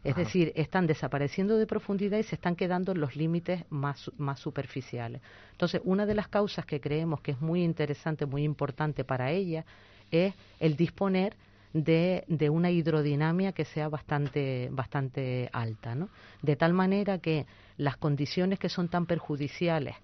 Es 0.04 0.14
decir, 0.14 0.52
están 0.54 0.86
desapareciendo 0.86 1.58
de 1.58 1.66
profundidad 1.66 2.18
y 2.18 2.22
se 2.22 2.36
están 2.36 2.54
quedando 2.56 2.92
en 2.92 3.00
los 3.00 3.16
límites 3.16 3.64
más, 3.68 4.10
más 4.16 4.38
superficiales. 4.40 5.20
Entonces, 5.52 5.82
una 5.84 6.06
de 6.06 6.14
las 6.14 6.28
causas 6.28 6.64
que 6.64 6.80
creemos 6.80 7.20
que 7.20 7.32
es 7.32 7.40
muy 7.40 7.62
interesante, 7.62 8.24
muy 8.24 8.44
importante 8.44 9.04
para 9.04 9.32
ella, 9.32 9.66
es 10.10 10.32
el 10.60 10.76
disponer 10.76 11.36
de, 11.72 12.24
de, 12.28 12.50
una 12.50 12.70
hidrodinamia 12.70 13.52
que 13.52 13.64
sea 13.64 13.88
bastante, 13.88 14.68
bastante 14.72 15.50
alta, 15.52 15.94
¿no? 15.94 16.08
De 16.42 16.56
tal 16.56 16.72
manera 16.72 17.18
que 17.18 17.46
las 17.76 17.96
condiciones 17.96 18.58
que 18.58 18.68
son 18.68 18.88
tan 18.88 19.06
perjudiciales 19.06 19.96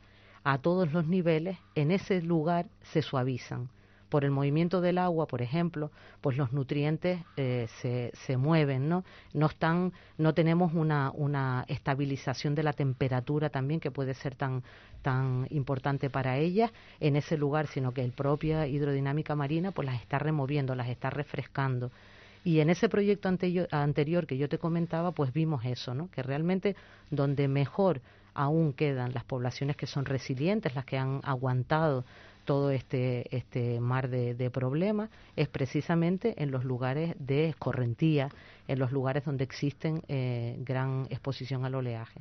a 0.45 0.59
todos 0.59 0.93
los 0.93 1.07
niveles 1.07 1.59
en 1.75 1.91
ese 1.91 2.21
lugar 2.23 2.67
se 2.83 3.03
suavizan 3.03 3.69
por 4.09 4.25
el 4.25 4.31
movimiento 4.31 4.81
del 4.81 4.99
agua, 4.99 5.27
por 5.27 5.43
ejemplo, 5.43 5.91
pues 6.21 6.37
los 6.37 6.53
nutrientes 6.53 7.21
eh, 7.37 7.67
se, 7.81 8.13
se 8.15 8.37
mueven, 8.37 8.89
¿no? 8.89 9.05
No 9.33 9.47
están, 9.47 9.93
no 10.19 10.35
tenemos 10.35 10.73
una, 10.75 11.11
una 11.15 11.65
estabilización 11.69 12.55
de 12.55 12.63
la 12.63 12.73
temperatura 12.73 13.51
también 13.51 13.81
que 13.81 13.91
puede 13.91 14.15
ser 14.15 14.35
tan, 14.35 14.63
tan 15.03 15.47
importante 15.51 16.11
para 16.11 16.39
ellas 16.39 16.73
en 17.01 17.17
ese 17.17 17.37
lugar, 17.37 17.67
sino 17.67 17.93
que 17.93 18.03
el 18.05 18.13
propia 18.13 18.67
hidrodinámica 18.67 19.35
marina 19.35 19.71
pues 19.71 19.87
las 19.87 20.01
está 20.01 20.19
removiendo, 20.19 20.75
las 20.75 20.89
está 20.89 21.11
refrescando. 21.11 21.91
Y 22.45 22.61
en 22.61 22.69
ese 22.69 22.89
proyecto 22.89 23.29
anterior, 23.29 23.69
anterior 23.71 24.27
que 24.27 24.37
yo 24.37 24.49
te 24.49 24.59
comentaba, 24.59 25.13
pues 25.13 25.33
vimos 25.33 25.65
eso, 25.65 25.95
¿no? 25.95 26.11
Que 26.11 26.23
realmente 26.23 26.77
donde 27.11 27.49
mejor 27.49 28.03
aún 28.35 28.73
quedan 28.73 29.15
las 29.15 29.25
poblaciones 29.25 29.77
que 29.77 29.87
son 29.87 30.05
resilientes, 30.05 30.75
las 30.75 30.85
que 30.85 30.99
han 30.99 31.21
aguantado 31.23 32.05
todo 32.45 32.71
este, 32.71 33.35
este 33.37 33.81
mar 33.81 34.09
de, 34.09 34.51
problemas 34.51 35.11
es 35.37 35.49
precisamente 35.49 36.43
en 36.43 36.51
los 36.51 36.65
lugares 36.65 37.15
de 37.19 37.49
escorrentía, 37.49 38.29
en 38.69 38.79
los 38.79 38.93
lugares 38.93 39.25
donde 39.25 39.45
existen 39.45 40.03
eh, 40.09 40.57
gran 40.61 41.07
exposición 41.11 41.65
al 41.65 41.75
oleaje. 41.75 42.21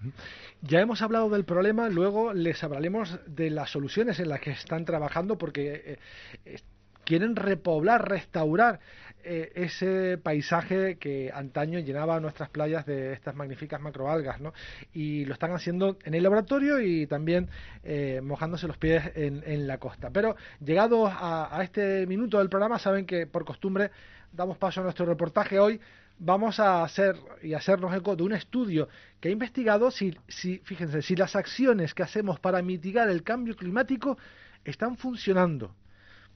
Ya 0.62 0.80
hemos 0.80 1.01
hablado 1.01 1.30
del 1.30 1.46
problema, 1.46 1.89
luego 1.89 2.34
les 2.34 2.63
hablaremos 2.63 3.20
de 3.27 3.50
las 3.50 3.70
soluciones 3.70 4.20
en 4.20 4.30
las 4.30 4.39
que 4.39 4.51
están 4.51 4.86
trabajando 4.86 5.38
porque 5.38 5.98
eh, 6.46 6.60
quieren 7.03 7.36
repoblar, 7.36 8.10
restaurar 8.10 8.80
eh, 9.25 9.51
ese 9.56 10.18
paisaje 10.18 10.98
que 10.98 11.32
antaño 11.34 11.80
llenaba 11.80 12.20
nuestras 12.20 12.50
playas 12.50 12.86
de 12.86 13.13
estas 13.13 13.36
magníficas 13.36 13.80
macroalgas, 13.80 14.42
¿no? 14.42 14.53
Y 14.94 15.24
lo 15.25 15.34
están 15.34 15.51
haciendo 15.51 15.98
en 16.03 16.13
el 16.13 16.24
laboratorio 16.24 16.82
y 16.82 17.08
también 17.08 17.48
eh, 17.84 18.20
mojándose 18.22 18.68
los 18.68 18.77
pies 18.77 19.03
en, 19.15 19.68
la 19.68 19.77
costa. 19.77 20.10
Pero 20.10 20.36
llegados 20.60 21.10
a, 21.13 21.58
este 21.63 22.06
minuto 22.06 22.39
del 22.39 22.50
programa, 22.50 22.80
saben 22.80 23.06
que 23.06 23.25
por 23.25 23.46
costumbre 23.46 23.92
damos 24.32 24.58
paso 24.58 24.82
a 24.82 24.84
nuestro 24.84 25.06
reportaje 25.06 25.58
hoy. 25.58 25.80
Vamos 26.19 26.60
a 26.60 26.84
hacer 26.84 27.15
y 27.41 27.54
hacernos 27.54 27.95
eco 27.95 28.15
de 28.15 28.24
un 28.24 28.34
estudio 28.34 28.89
que 29.19 29.30
ha 29.30 29.32
investigado 29.32 29.89
si, 29.89 30.15
si, 30.28 30.60
fíjense, 30.60 31.02
si 31.02 31.15
las 31.15 31.36
acciones 31.36 31.93
que 31.93 32.04
hacemos 32.04 32.39
para 32.39 32.62
mitigar 32.62 33.10
el 33.10 33.24
cambio 33.24 33.56
climático 33.56 34.17
están 34.65 34.98
funcionando. 34.98 35.74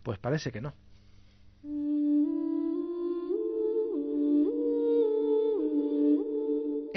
Pues 0.04 0.18
parece 0.20 0.52
que 0.52 0.62
no. 0.62 0.74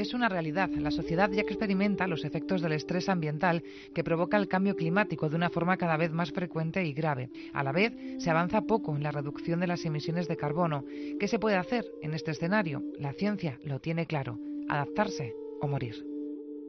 Es 0.00 0.14
una 0.14 0.30
realidad. 0.30 0.70
La 0.70 0.90
sociedad 0.90 1.30
ya 1.30 1.42
experimenta 1.42 2.06
los 2.06 2.24
efectos 2.24 2.62
del 2.62 2.72
estrés 2.72 3.10
ambiental 3.10 3.62
que 3.94 4.02
provoca 4.02 4.38
el 4.38 4.48
cambio 4.48 4.74
climático 4.74 5.28
de 5.28 5.36
una 5.36 5.50
forma 5.50 5.76
cada 5.76 5.98
vez 5.98 6.10
más 6.10 6.32
frecuente 6.32 6.82
y 6.86 6.94
grave. 6.94 7.28
A 7.52 7.62
la 7.62 7.70
vez, 7.70 7.92
se 8.16 8.30
avanza 8.30 8.62
poco 8.62 8.96
en 8.96 9.02
la 9.02 9.12
reducción 9.12 9.60
de 9.60 9.66
las 9.66 9.84
emisiones 9.84 10.26
de 10.26 10.38
carbono. 10.38 10.86
¿Qué 11.18 11.28
se 11.28 11.38
puede 11.38 11.56
hacer 11.56 11.84
en 12.00 12.14
este 12.14 12.30
escenario? 12.30 12.82
La 12.98 13.12
ciencia 13.12 13.60
lo 13.62 13.78
tiene 13.78 14.06
claro. 14.06 14.38
Adaptarse 14.70 15.34
o 15.60 15.68
morir. 15.68 16.09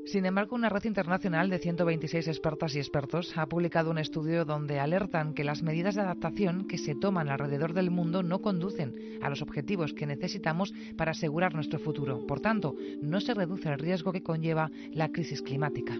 Sin 0.06 0.26
embargo, 0.26 0.56
una 0.56 0.70
red 0.70 0.84
internacional 0.86 1.50
de 1.50 1.60
126 1.60 2.28
expertas 2.28 2.76
y 2.76 2.80
expertos 2.80 3.38
ha 3.38 3.46
publicado 3.46 3.92
un 3.92 3.98
estudio 3.98 4.46
donde 4.46 4.80
alertan 4.80 5.34
que 5.34 5.44
las 5.44 5.62
medidas 5.62 5.96
de 5.96 6.02
adaptación 6.02 6.68
que 6.68 6.78
se 6.78 6.96
toman 6.96 7.30
alrededor 7.30 7.74
del 7.74 7.92
mundo 7.92 8.24
no 8.24 8.42
conducen 8.42 9.20
a 9.22 9.30
los 9.30 9.42
objetivos 9.42 9.94
que 9.94 10.08
necesitamos 10.08 10.74
para 10.98 11.12
asegurar 11.12 11.54
nuestro 11.54 11.80
futuro. 11.80 12.26
Por 12.26 12.40
tanto, 12.40 12.76
no 13.02 13.22
se 13.22 13.34
reduce 13.34 13.70
el 13.70 13.80
riesgo 13.80 14.12
que 14.12 14.24
conlleva 14.24 14.72
la 14.92 15.12
crisis 15.12 15.42
climática. 15.42 15.98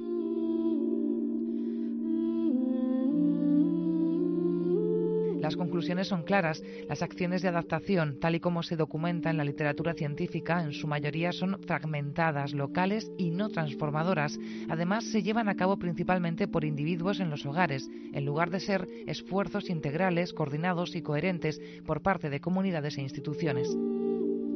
Las 5.52 5.58
conclusiones 5.58 6.08
son 6.08 6.24
claras. 6.24 6.64
Las 6.88 7.02
acciones 7.02 7.42
de 7.42 7.50
adaptación, 7.50 8.22
tal 8.22 8.36
y 8.36 8.40
como 8.40 8.64
se 8.64 8.78
documenta 8.78 9.30
en 9.30 9.36
la 9.36 9.44
literatura 9.44 9.94
científica, 9.94 10.64
en 10.64 10.72
su 10.72 10.88
mayoría 10.88 11.34
son 11.34 11.60
fragmentadas, 11.68 12.54
locales 12.54 13.12
y 13.18 13.32
no 13.32 13.50
transformadoras. 13.50 14.40
Además, 14.70 15.04
se 15.04 15.24
llevan 15.24 15.50
a 15.50 15.56
cabo 15.56 15.76
principalmente 15.78 16.48
por 16.48 16.64
individuos 16.64 17.20
en 17.20 17.30
los 17.30 17.46
hogares, 17.46 17.90
en 18.14 18.24
lugar 18.24 18.50
de 18.50 18.62
ser 18.62 18.88
esfuerzos 19.08 19.70
integrales, 19.70 20.32
coordinados 20.32 20.96
y 20.96 21.02
coherentes 21.02 21.60
por 21.86 22.02
parte 22.02 22.30
de 22.30 22.40
comunidades 22.40 22.98
e 22.98 23.02
instituciones. 23.02 23.68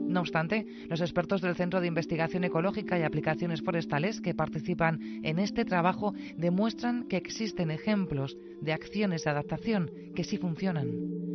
No 0.08 0.22
obstante, 0.22 0.66
los 0.88 1.02
expertos 1.02 1.42
del 1.42 1.56
Centro 1.56 1.82
de 1.82 1.88
Investigación 1.88 2.44
Ecológica 2.44 2.98
y 2.98 3.04
Aplicaciones 3.04 3.62
Forestales 3.62 4.22
que 4.22 4.34
participan 4.34 5.00
en 5.24 5.40
este 5.40 5.66
trabajo 5.66 6.14
demuestran 6.38 7.08
que 7.08 7.18
existen 7.18 7.72
ejemplos 7.72 8.38
de 8.62 8.74
acciones 8.74 9.24
de 9.24 9.32
adaptación 9.32 9.92
que 10.16 10.24
sí 10.24 10.38
funcionan. 10.38 11.35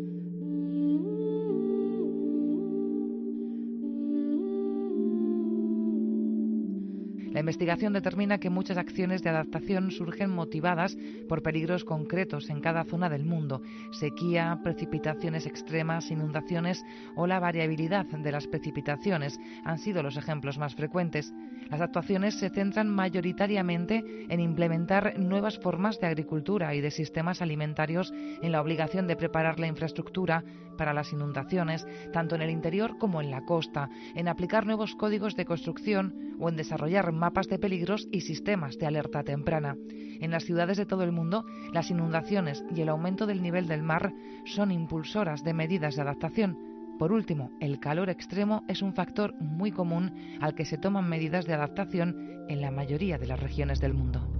La 7.30 7.40
investigación 7.40 7.92
determina 7.92 8.38
que 8.38 8.50
muchas 8.50 8.76
acciones 8.76 9.22
de 9.22 9.30
adaptación 9.30 9.92
surgen 9.92 10.30
motivadas 10.30 10.96
por 11.28 11.42
peligros 11.42 11.84
concretos 11.84 12.50
en 12.50 12.60
cada 12.60 12.82
zona 12.82 13.08
del 13.08 13.24
mundo, 13.24 13.62
sequía, 13.92 14.58
precipitaciones 14.64 15.46
extremas, 15.46 16.10
inundaciones 16.10 16.84
o 17.14 17.28
la 17.28 17.38
variabilidad 17.38 18.06
de 18.06 18.32
las 18.32 18.48
precipitaciones 18.48 19.38
han 19.64 19.78
sido 19.78 20.02
los 20.02 20.16
ejemplos 20.16 20.58
más 20.58 20.74
frecuentes. 20.74 21.32
Las 21.70 21.80
actuaciones 21.80 22.34
se 22.34 22.50
centran 22.50 22.88
mayoritariamente 22.88 24.04
en 24.28 24.40
implementar 24.40 25.18
nuevas 25.20 25.58
formas 25.60 26.00
de 26.00 26.08
agricultura 26.08 26.74
y 26.74 26.80
de 26.80 26.90
sistemas 26.90 27.42
alimentarios 27.42 28.12
en 28.42 28.50
la 28.50 28.60
obligación 28.60 29.06
de 29.06 29.14
preparar 29.14 29.60
la 29.60 29.68
infraestructura 29.68 30.42
para 30.76 30.92
las 30.92 31.12
inundaciones, 31.12 31.86
tanto 32.12 32.34
en 32.34 32.42
el 32.42 32.50
interior 32.50 32.98
como 32.98 33.20
en 33.20 33.30
la 33.30 33.44
costa, 33.44 33.88
en 34.16 34.26
aplicar 34.26 34.66
nuevos 34.66 34.96
códigos 34.96 35.36
de 35.36 35.44
construcción 35.44 36.34
o 36.40 36.48
en 36.48 36.56
desarrollar 36.56 37.12
mapas 37.12 37.46
de 37.46 37.58
peligros 37.58 38.08
y 38.10 38.22
sistemas 38.22 38.76
de 38.76 38.86
alerta 38.86 39.22
temprana. 39.22 39.76
En 40.20 40.32
las 40.32 40.44
ciudades 40.44 40.76
de 40.76 40.86
todo 40.86 41.04
el 41.04 41.12
mundo, 41.12 41.44
las 41.72 41.90
inundaciones 41.90 42.64
y 42.74 42.80
el 42.80 42.88
aumento 42.88 43.26
del 43.26 43.42
nivel 43.42 43.68
del 43.68 43.82
mar 43.82 44.12
son 44.44 44.72
impulsoras 44.72 45.44
de 45.44 45.54
medidas 45.54 45.94
de 45.94 46.02
adaptación. 46.02 46.69
Por 47.00 47.12
último, 47.12 47.50
el 47.60 47.80
calor 47.80 48.10
extremo 48.10 48.62
es 48.68 48.82
un 48.82 48.92
factor 48.92 49.34
muy 49.40 49.72
común 49.72 50.36
al 50.42 50.54
que 50.54 50.66
se 50.66 50.76
toman 50.76 51.08
medidas 51.08 51.46
de 51.46 51.54
adaptación 51.54 52.44
en 52.46 52.60
la 52.60 52.70
mayoría 52.70 53.16
de 53.16 53.26
las 53.26 53.40
regiones 53.40 53.80
del 53.80 53.94
mundo. 53.94 54.39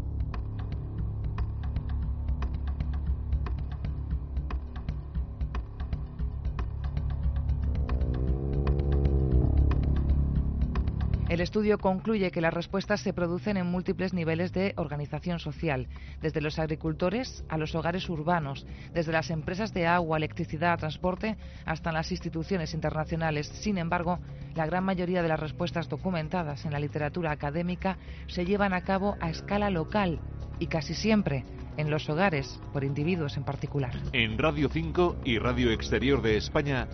El 11.41 11.45
estudio 11.45 11.79
concluye 11.79 12.31
que 12.31 12.43
las 12.43 12.53
respuestas 12.53 13.01
se 13.01 13.15
producen 13.15 13.57
en 13.57 13.67
múltiples 13.67 14.13
niveles 14.13 14.53
de 14.53 14.75
organización 14.77 15.39
social, 15.39 15.89
desde 16.21 16.43
los 16.43 16.59
agricultores 16.59 17.47
a 17.49 17.57
los 17.57 17.75
hogares 17.75 18.11
urbanos, 18.11 18.67
desde 18.93 19.13
las 19.13 19.31
empresas 19.31 19.73
de 19.73 19.87
agua, 19.87 20.19
electricidad, 20.19 20.79
transporte, 20.79 21.39
hasta 21.65 21.93
las 21.93 22.13
instituciones 22.13 22.75
internacionales. 22.75 23.47
Sin 23.47 23.79
embargo, 23.79 24.19
la 24.55 24.67
gran 24.67 24.85
mayoría 24.85 25.23
de 25.23 25.29
las 25.29 25.41
respuestas 25.41 25.89
documentadas 25.89 26.67
en 26.67 26.73
la 26.73 26.79
literatura 26.79 27.31
académica 27.31 27.97
se 28.27 28.45
llevan 28.45 28.75
a 28.75 28.83
cabo 28.83 29.17
a 29.19 29.31
escala 29.31 29.71
local 29.71 30.21
y 30.59 30.67
casi 30.67 30.93
siempre 30.93 31.47
en 31.79 31.89
los 31.89 32.11
hogares 32.11 32.61
por 32.75 32.85
individuos 32.85 33.39
en 33.39 33.45
particular. 33.45 33.95
En 34.13 34.37
Radio 34.37 34.69
5 34.69 35.23
y 35.25 35.39
Radio 35.39 35.71
Exterior 35.71 36.21
de 36.21 36.37
España, 36.37 36.87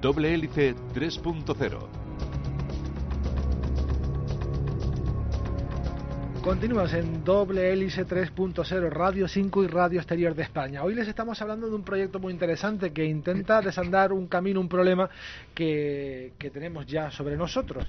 Doble 0.00 0.34
Hélice 0.34 0.76
3.0 0.94 2.01
Continúas 6.42 6.92
en 6.94 7.22
doble 7.22 7.72
hélice 7.72 8.04
3.0, 8.04 8.90
Radio 8.90 9.28
5 9.28 9.62
y 9.62 9.66
Radio 9.68 10.00
Exterior 10.00 10.34
de 10.34 10.42
España. 10.42 10.82
Hoy 10.82 10.96
les 10.96 11.06
estamos 11.06 11.40
hablando 11.40 11.68
de 11.68 11.76
un 11.76 11.84
proyecto 11.84 12.18
muy 12.18 12.32
interesante 12.32 12.92
que 12.92 13.04
intenta 13.04 13.60
desandar 13.60 14.12
un 14.12 14.26
camino, 14.26 14.60
un 14.60 14.68
problema 14.68 15.08
que, 15.54 16.32
que 16.38 16.50
tenemos 16.50 16.84
ya 16.86 17.12
sobre 17.12 17.36
nosotros, 17.36 17.86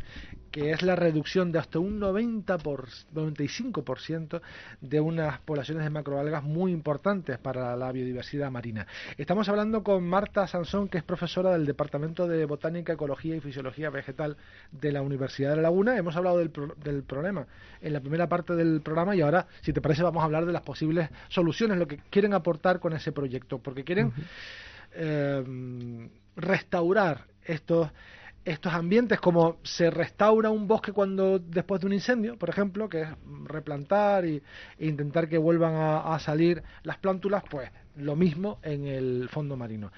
que 0.53 0.69
es 0.69 0.83
la 0.83 0.95
reducción 0.95 1.51
de 1.51 1.57
hasta 1.57 1.79
un 1.79 1.97
90 1.97 2.59
por, 2.59 2.87
95% 3.15 4.39
de 4.81 4.99
unas 4.99 5.39
poblaciones 5.39 5.83
de 5.83 5.89
macroalgas 5.89 6.43
muy 6.43 6.71
importantes 6.71 7.39
para 7.39 7.75
la 7.75 7.91
biodiversidad 7.91 8.51
marina. 8.51 8.85
Estamos 9.17 9.49
hablando 9.49 9.83
con 9.83 10.07
Marta 10.07 10.45
Sansón, 10.45 10.89
que 10.89 10.99
es 10.99 11.03
profesora 11.03 11.53
del 11.53 11.65
Departamento 11.65 12.27
de 12.27 12.45
Botánica, 12.45 12.93
Ecología 12.93 13.35
y 13.35 13.39
Fisiología 13.39 13.89
Vegetal 13.89 14.37
de 14.71 14.91
la 14.91 15.01
Universidad 15.01 15.49
de 15.49 15.55
La 15.55 15.63
Laguna. 15.63 15.97
Hemos 15.97 16.15
hablado 16.15 16.37
del, 16.37 16.51
del 16.83 17.01
problema 17.01 17.47
en 17.81 17.91
la 17.91 17.99
primera 17.99 18.29
parte 18.29 18.53
del 18.53 18.81
programa 18.81 19.15
y 19.15 19.21
ahora, 19.21 19.47
si 19.61 19.73
te 19.73 19.81
parece, 19.81 20.03
vamos 20.03 20.21
a 20.21 20.25
hablar 20.25 20.45
de 20.45 20.53
las 20.53 20.61
posibles 20.61 21.09
soluciones, 21.29 21.79
lo 21.79 21.87
que 21.87 21.97
quieren 22.11 22.35
aportar 22.35 22.79
con 22.79 22.93
ese 22.93 23.11
proyecto, 23.11 23.57
porque 23.57 23.83
quieren 23.83 24.13
eh, 24.93 26.09
restaurar 26.35 27.25
estos 27.43 27.89
estos 28.45 28.73
ambientes 28.73 29.19
como 29.19 29.57
se 29.63 29.89
restaura 29.89 30.49
un 30.49 30.67
bosque 30.67 30.91
cuando 30.91 31.39
después 31.39 31.81
de 31.81 31.87
un 31.87 31.93
incendio, 31.93 32.37
por 32.37 32.49
ejemplo, 32.49 32.89
que 32.89 33.01
es 33.01 33.07
replantar 33.45 34.25
y, 34.25 34.41
e 34.77 34.87
intentar 34.87 35.29
que 35.29 35.37
vuelvan 35.37 35.75
a, 35.75 36.19
salir 36.19 36.63
las 36.83 36.97
plántulas, 36.97 37.43
pues 37.49 37.69
lo 37.95 38.15
mismo 38.15 38.59
en 38.63 38.87
el 38.87 39.29
fondo 39.29 39.55
marino. 39.55 39.91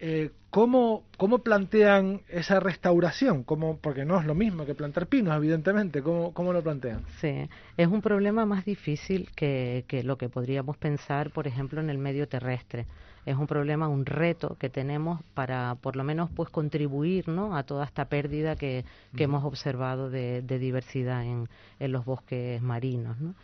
Eh, 0.00 0.30
¿cómo, 0.50 1.06
¿Cómo 1.16 1.38
plantean 1.40 2.22
esa 2.28 2.60
restauración? 2.60 3.42
¿Cómo, 3.42 3.78
porque 3.78 4.04
no 4.04 4.20
es 4.20 4.26
lo 4.26 4.34
mismo 4.34 4.64
que 4.64 4.76
plantar 4.76 5.08
pinos, 5.08 5.36
evidentemente. 5.36 6.02
¿Cómo, 6.02 6.32
cómo 6.32 6.52
lo 6.52 6.62
plantean? 6.62 7.02
Sí, 7.20 7.48
es 7.76 7.88
un 7.88 8.00
problema 8.00 8.46
más 8.46 8.64
difícil 8.64 9.30
que, 9.34 9.84
que 9.88 10.04
lo 10.04 10.16
que 10.16 10.28
podríamos 10.28 10.76
pensar, 10.76 11.30
por 11.30 11.48
ejemplo, 11.48 11.80
en 11.80 11.90
el 11.90 11.98
medio 11.98 12.28
terrestre 12.28 12.86
es 13.28 13.36
un 13.36 13.46
problema, 13.46 13.88
un 13.88 14.06
reto 14.06 14.56
que 14.58 14.70
tenemos 14.70 15.20
para 15.34 15.74
por 15.74 15.96
lo 15.96 16.02
menos 16.02 16.30
pues 16.30 16.48
contribuir 16.48 17.28
¿no? 17.28 17.54
a 17.54 17.62
toda 17.62 17.84
esta 17.84 18.06
pérdida 18.06 18.56
que, 18.56 18.86
que 19.14 19.24
hemos 19.24 19.44
observado 19.44 20.08
de, 20.08 20.40
diversidad 20.42 21.22
en, 21.24 21.46
en, 21.78 21.92
los 21.92 22.06
bosques 22.06 22.62
marinos. 22.62 23.20
¿no? 23.20 23.34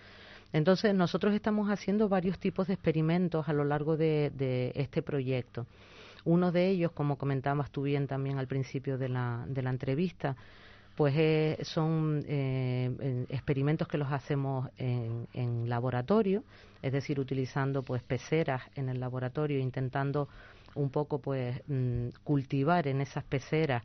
Entonces 0.55 0.95
nosotros 0.95 1.35
estamos 1.35 1.69
haciendo 1.69 2.09
varios 2.09 2.39
tipos 2.39 2.67
de 2.67 2.73
experimentos 2.75 3.47
a 3.47 3.53
lo 3.53 3.65
largo 3.65 3.99
de, 3.99 4.33
de 4.35 4.73
este 4.75 5.03
proyecto. 5.03 5.67
Uno 6.25 6.51
de 6.51 6.71
ellos, 6.71 6.93
como 6.93 7.19
comentabas 7.19 7.71
tú 7.71 7.83
bien 7.83 8.07
también 8.07 8.39
al 8.39 8.47
principio 8.47 8.97
de 8.97 9.11
la, 9.11 9.45
de 9.47 9.61
la 9.61 9.69
entrevista, 9.69 10.35
pues 10.97 11.15
eh, 11.17 11.59
son 11.63 12.25
eh, 12.29 13.27
experimentos 13.29 13.89
que 13.89 13.99
los 13.99 14.13
hacemos 14.13 14.69
en, 14.79 15.27
en, 15.33 15.69
laboratorio, 15.69 16.45
es 16.83 16.93
decir, 16.93 17.19
utilizando 17.19 17.83
pues 17.83 18.03
peceras 18.03 18.63
en 18.77 18.89
el 18.89 19.01
laboratorio, 19.01 19.59
intentando 19.59 20.29
un 20.75 20.91
poco 20.91 21.19
pues 21.19 21.61
mm, 21.67 22.09
cultivar 22.23 22.87
en 22.87 23.01
esas 23.01 23.25
peceras 23.25 23.83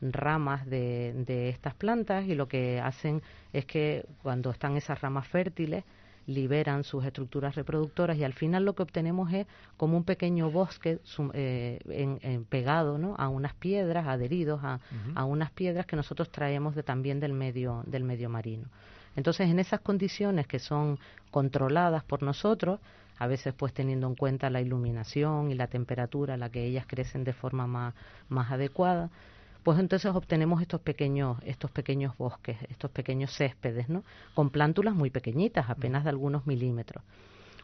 ramas 0.00 0.66
de, 0.66 1.12
de 1.26 1.48
estas 1.48 1.74
plantas 1.74 2.24
y 2.26 2.34
lo 2.34 2.46
que 2.46 2.80
hacen 2.80 3.22
es 3.52 3.64
que 3.64 4.06
cuando 4.22 4.50
están 4.50 4.76
esas 4.76 5.00
ramas 5.00 5.26
fértiles 5.26 5.84
liberan 6.28 6.84
sus 6.84 7.06
estructuras 7.06 7.54
reproductoras 7.54 8.18
y 8.18 8.22
al 8.22 8.34
final 8.34 8.66
lo 8.66 8.74
que 8.74 8.82
obtenemos 8.82 9.32
es 9.32 9.46
como 9.78 9.96
un 9.96 10.04
pequeño 10.04 10.50
bosque 10.50 11.00
eh, 11.32 11.78
en, 11.88 12.44
pegado 12.44 12.98
¿no? 12.98 13.16
a 13.16 13.28
unas 13.28 13.54
piedras, 13.54 14.06
adheridos 14.06 14.60
a, 14.62 14.78
a, 15.14 15.24
unas 15.24 15.50
piedras 15.50 15.86
que 15.86 15.96
nosotros 15.96 16.30
traemos 16.30 16.74
de, 16.74 16.82
también 16.82 17.18
del 17.18 17.32
medio, 17.32 17.82
del 17.86 18.04
medio 18.04 18.28
marino. 18.28 18.68
Entonces, 19.16 19.48
en 19.48 19.58
esas 19.58 19.80
condiciones 19.80 20.46
que 20.46 20.58
son 20.58 20.98
controladas 21.30 22.04
por 22.04 22.22
nosotros, 22.22 22.78
a 23.18 23.26
veces 23.26 23.54
pues 23.54 23.72
teniendo 23.72 24.06
en 24.06 24.14
cuenta 24.14 24.50
la 24.50 24.60
iluminación 24.60 25.50
y 25.50 25.54
la 25.54 25.66
temperatura 25.66 26.34
a 26.34 26.36
la 26.36 26.50
que 26.50 26.64
ellas 26.64 26.84
crecen 26.86 27.24
de 27.24 27.32
forma 27.32 27.66
más, 27.66 27.94
más 28.28 28.52
adecuada, 28.52 29.10
pues 29.68 29.80
entonces 29.80 30.14
obtenemos 30.14 30.62
estos 30.62 30.80
pequeños, 30.80 31.36
estos 31.44 31.70
pequeños 31.70 32.16
bosques, 32.16 32.56
estos 32.70 32.90
pequeños 32.90 33.36
céspedes, 33.36 33.90
¿no? 33.90 34.02
Con 34.32 34.48
plántulas 34.48 34.94
muy 34.94 35.10
pequeñitas, 35.10 35.68
apenas 35.68 36.04
de 36.04 36.08
algunos 36.08 36.46
milímetros. 36.46 37.04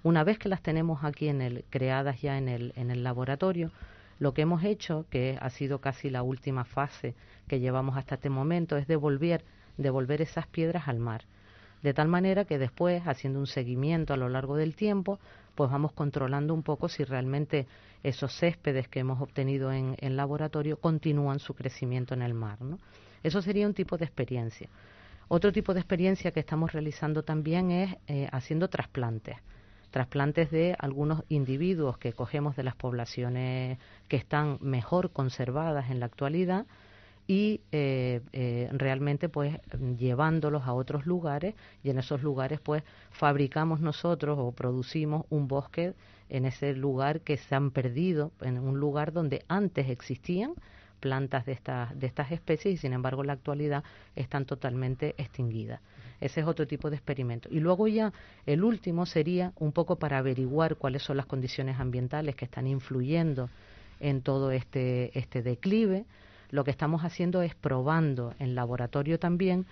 Una 0.03 0.23
vez 0.23 0.39
que 0.39 0.51
las 0.51 0.61
tenemos 0.61 1.03
aquí 1.03 1.29
en 1.29 1.41
el, 1.41 1.65
creadas 1.71 2.21
ya 2.21 2.37
en 2.37 2.49
el, 2.49 2.75
en 2.77 2.91
el 2.91 3.05
laboratorio, 3.05 3.71
lo 4.19 4.35
que 4.35 4.43
hemos 4.43 4.65
hecho, 4.65 5.07
que 5.09 5.39
ha 5.41 5.49
sido 5.49 5.81
casi 5.81 6.11
la 6.11 6.23
última 6.23 6.67
fase 6.67 7.15
que 7.49 7.59
llevamos 7.59 7.97
hasta 7.97 8.17
este 8.17 8.29
momento, 8.29 8.77
es 8.77 8.87
devolver, 8.87 9.43
devolver 9.79 10.21
esas 10.21 10.47
piedras 10.47 10.89
al 10.89 10.99
mar. 10.99 11.25
De 11.85 11.93
tal 11.93 12.09
manera 12.09 12.47
que 12.47 12.57
después, 12.57 13.03
haciendo 13.07 13.39
un 13.39 13.47
seguimiento 13.47 14.15
a 14.15 14.17
lo 14.17 14.31
largo 14.31 14.57
del 14.57 14.75
tiempo, 14.75 15.19
pues 15.55 15.71
vamos 15.71 15.93
controlando 15.93 16.55
un 16.55 16.63
poco 16.63 16.89
si 16.89 17.05
realmente 17.05 17.67
esos 18.03 18.33
céspedes 18.33 18.89
que 18.89 19.01
hemos 19.01 19.21
obtenido 19.21 19.71
en, 19.71 20.17
laboratorio 20.17 20.79
continúan 20.79 21.41
su 21.41 21.53
crecimiento 21.53 22.15
en 22.15 22.23
el 22.23 22.33
mar. 22.33 22.63
¿no? 22.63 22.79
Eso 23.23 23.43
sería 23.43 23.67
un 23.67 23.75
tipo 23.75 23.99
de 23.99 24.07
experiencia. 24.07 24.71
Otro 25.29 25.53
tipo 25.53 25.75
de 25.75 25.81
experiencia 25.81 26.31
que 26.31 26.41
estamos 26.41 26.73
realizando 26.73 27.23
también 27.23 27.71
es 27.71 27.95
eh, 28.07 28.29
haciendo 28.33 28.69
trasplantes 28.69 29.37
trasplantes 29.91 30.51
de 30.51 30.75
algunos 30.81 31.23
individuos 31.29 31.99
que 31.99 32.13
cogemos 32.13 32.57
de 32.57 32.65
las 32.65 32.75
poblaciones 32.75 33.79
que 34.09 34.17
están 34.17 34.59
mejor 34.61 35.13
conservadas 35.13 35.89
en 35.89 36.01
la 36.01 36.07
actualidad 36.07 36.67
y 37.27 37.61
eh, 37.73 38.21
eh, 38.33 38.69
realmente 38.73 39.29
pues 39.29 39.59
llevándolos 39.99 40.65
a 40.65 40.75
otros 40.75 41.07
lugares 41.07 41.55
y 41.83 41.91
en 41.91 41.99
esos 41.99 42.23
lugares 42.23 42.61
pues 42.61 42.83
fabricamos 43.11 43.81
nosotros 43.81 44.39
o 44.39 44.53
producimos 44.53 45.25
un 45.31 45.49
bosque 45.49 45.95
en 46.29 46.45
ese 46.45 46.75
lugar 46.75 47.21
que 47.21 47.37
se 47.37 47.55
han 47.55 47.71
perdido, 47.71 48.33
en 48.41 48.59
un 48.59 48.79
lugar 48.79 49.13
donde 49.13 49.45
antes 49.49 49.89
existían 49.89 50.55
plantas 51.01 51.45
de 51.45 51.53
estas, 51.53 51.99
de 51.99 52.07
estas 52.07 52.33
especies 52.33 52.75
y 52.75 52.77
sin 52.79 52.93
embargo 52.93 53.23
en 53.23 53.29
la 53.29 53.35
actualidad 53.35 53.85
están 54.17 54.47
totalmente 54.47 55.15
extinguidas. 55.19 55.81
Ese 56.21 56.41
es 56.41 56.47
otro 56.47 56.67
tipo 56.67 56.89
de 56.89 56.97
experimento. 56.97 57.49
Y 57.51 57.61
luego 57.61 57.89
ya 57.89 58.13
el 58.47 58.65
último 58.65 59.05
sería 59.05 59.53
un 59.59 59.73
poco 59.73 59.97
para 59.97 60.19
averiguar 60.19 60.77
cuáles 60.77 61.03
son 61.03 61.19
las 61.19 61.27
condiciones 61.27 61.79
ambientales 61.79 62.37
que 62.37 62.47
están 62.47 62.67
influyendo 62.67 63.51
en 64.01 64.23
todo 64.23 64.51
este, 64.51 65.19
este 65.19 65.43
declive 65.43 66.07
lo 66.51 66.65
que 66.65 66.71
estamos 66.71 67.03
haciendo 67.05 67.43
es 67.43 67.55
probando 67.55 68.35
en 68.39 68.55
laboratorio 68.55 69.19
también 69.19 69.67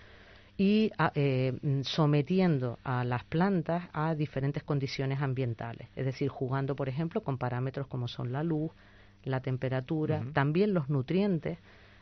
y 0.59 0.91
ah, 0.99 1.13
eh, 1.15 1.59
sometiendo 1.83 2.79
a 2.85 3.05
las 3.05 3.25
plantas 3.25 3.85
a 3.93 4.15
diferentes 4.15 4.63
condiciones 4.63 5.21
ambientales, 5.21 5.89
es 5.97 6.05
decir, 6.05 6.29
jugando, 6.29 6.77
por 6.77 6.89
ejemplo, 6.89 7.23
con 7.23 7.39
parámetros 7.39 7.87
como 7.87 8.09
son 8.09 8.33
la 8.33 8.43
luz, 8.43 8.71
la 9.25 9.41
temperatura, 9.41 10.25
también 10.33 10.75
los 10.75 10.89
nutrientes, 10.89 11.59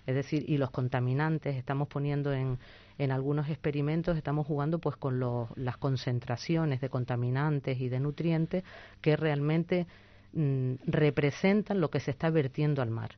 es 0.07 0.15
decir, 0.15 0.45
y 0.49 0.57
los 0.57 0.71
contaminantes. 0.71 1.57
Estamos 1.57 1.87
poniendo 1.89 2.33
en, 2.33 2.59
en 2.99 3.13
algunos 3.13 3.49
experimentos, 3.49 4.17
estamos 4.17 4.47
jugando 4.47 4.79
pues 4.79 4.97
con 4.97 5.21
las 5.57 5.77
concentraciones 5.77 6.81
de 6.81 6.89
contaminantes 6.89 7.81
y 7.81 7.89
de 7.89 8.01
nutrientes 8.01 8.65
que 9.01 9.17
realmente 9.17 9.87
mm, 10.33 10.75
representan 10.87 11.81
lo 11.81 11.91
que 11.91 12.01
se 12.01 12.11
está 12.11 12.31
vertiendo 12.31 12.83
al 12.83 12.91
mar 12.91 13.11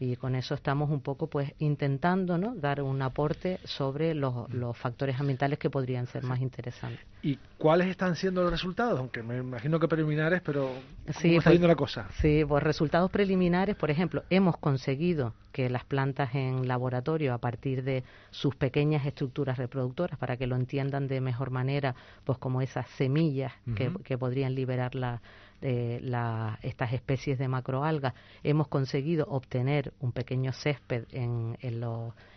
y 0.00 0.16
con 0.16 0.34
eso 0.34 0.54
estamos 0.54 0.90
un 0.90 1.00
poco 1.00 1.28
pues 1.28 1.52
intentando 1.58 2.38
¿no? 2.38 2.54
dar 2.54 2.82
un 2.82 3.02
aporte 3.02 3.58
sobre 3.64 4.14
los, 4.14 4.52
los 4.52 4.76
factores 4.76 5.18
ambientales 5.18 5.58
que 5.58 5.70
podrían 5.70 6.06
ser 6.06 6.22
más 6.22 6.40
interesantes. 6.40 7.04
¿Y 7.22 7.36
cuáles 7.56 7.88
están 7.88 8.14
siendo 8.14 8.42
los 8.42 8.52
resultados? 8.52 9.00
Aunque 9.00 9.22
me 9.22 9.38
imagino 9.38 9.80
que 9.80 9.88
preliminares, 9.88 10.40
pero 10.40 10.66
¿cómo 10.68 11.18
sí, 11.18 11.36
está 11.36 11.50
yendo 11.50 11.66
la 11.66 11.74
cosa? 11.74 12.08
Sí, 12.20 12.44
pues 12.46 12.62
resultados 12.62 13.10
preliminares, 13.10 13.74
por 13.74 13.90
ejemplo, 13.90 14.22
hemos 14.30 14.56
conseguido 14.56 15.34
que 15.50 15.68
las 15.68 15.84
plantas 15.84 16.34
en 16.36 16.68
laboratorio, 16.68 17.34
a 17.34 17.38
partir 17.38 17.82
de 17.82 18.04
sus 18.30 18.54
pequeñas 18.54 19.04
estructuras 19.04 19.58
reproductoras, 19.58 20.16
para 20.18 20.36
que 20.36 20.46
lo 20.46 20.54
entiendan 20.54 21.08
de 21.08 21.20
mejor 21.20 21.50
manera, 21.50 21.96
pues 22.24 22.38
como 22.38 22.62
esas 22.62 22.88
semillas 22.90 23.52
que, 23.74 23.90
que, 24.04 24.16
podrían 24.16 24.54
liberar 24.54 24.94
la, 24.94 25.20
eh, 25.60 25.98
la, 26.02 26.58
estas 26.62 26.92
especies 26.92 27.38
de 27.38 27.48
macroalgas, 27.48 28.14
hemos 28.42 28.68
conseguido 28.68 29.26
obtener 29.28 29.92
un 30.00 30.12
pequeño 30.12 30.52
césped 30.52 31.04
en, 31.12 31.56
en, 31.60 31.82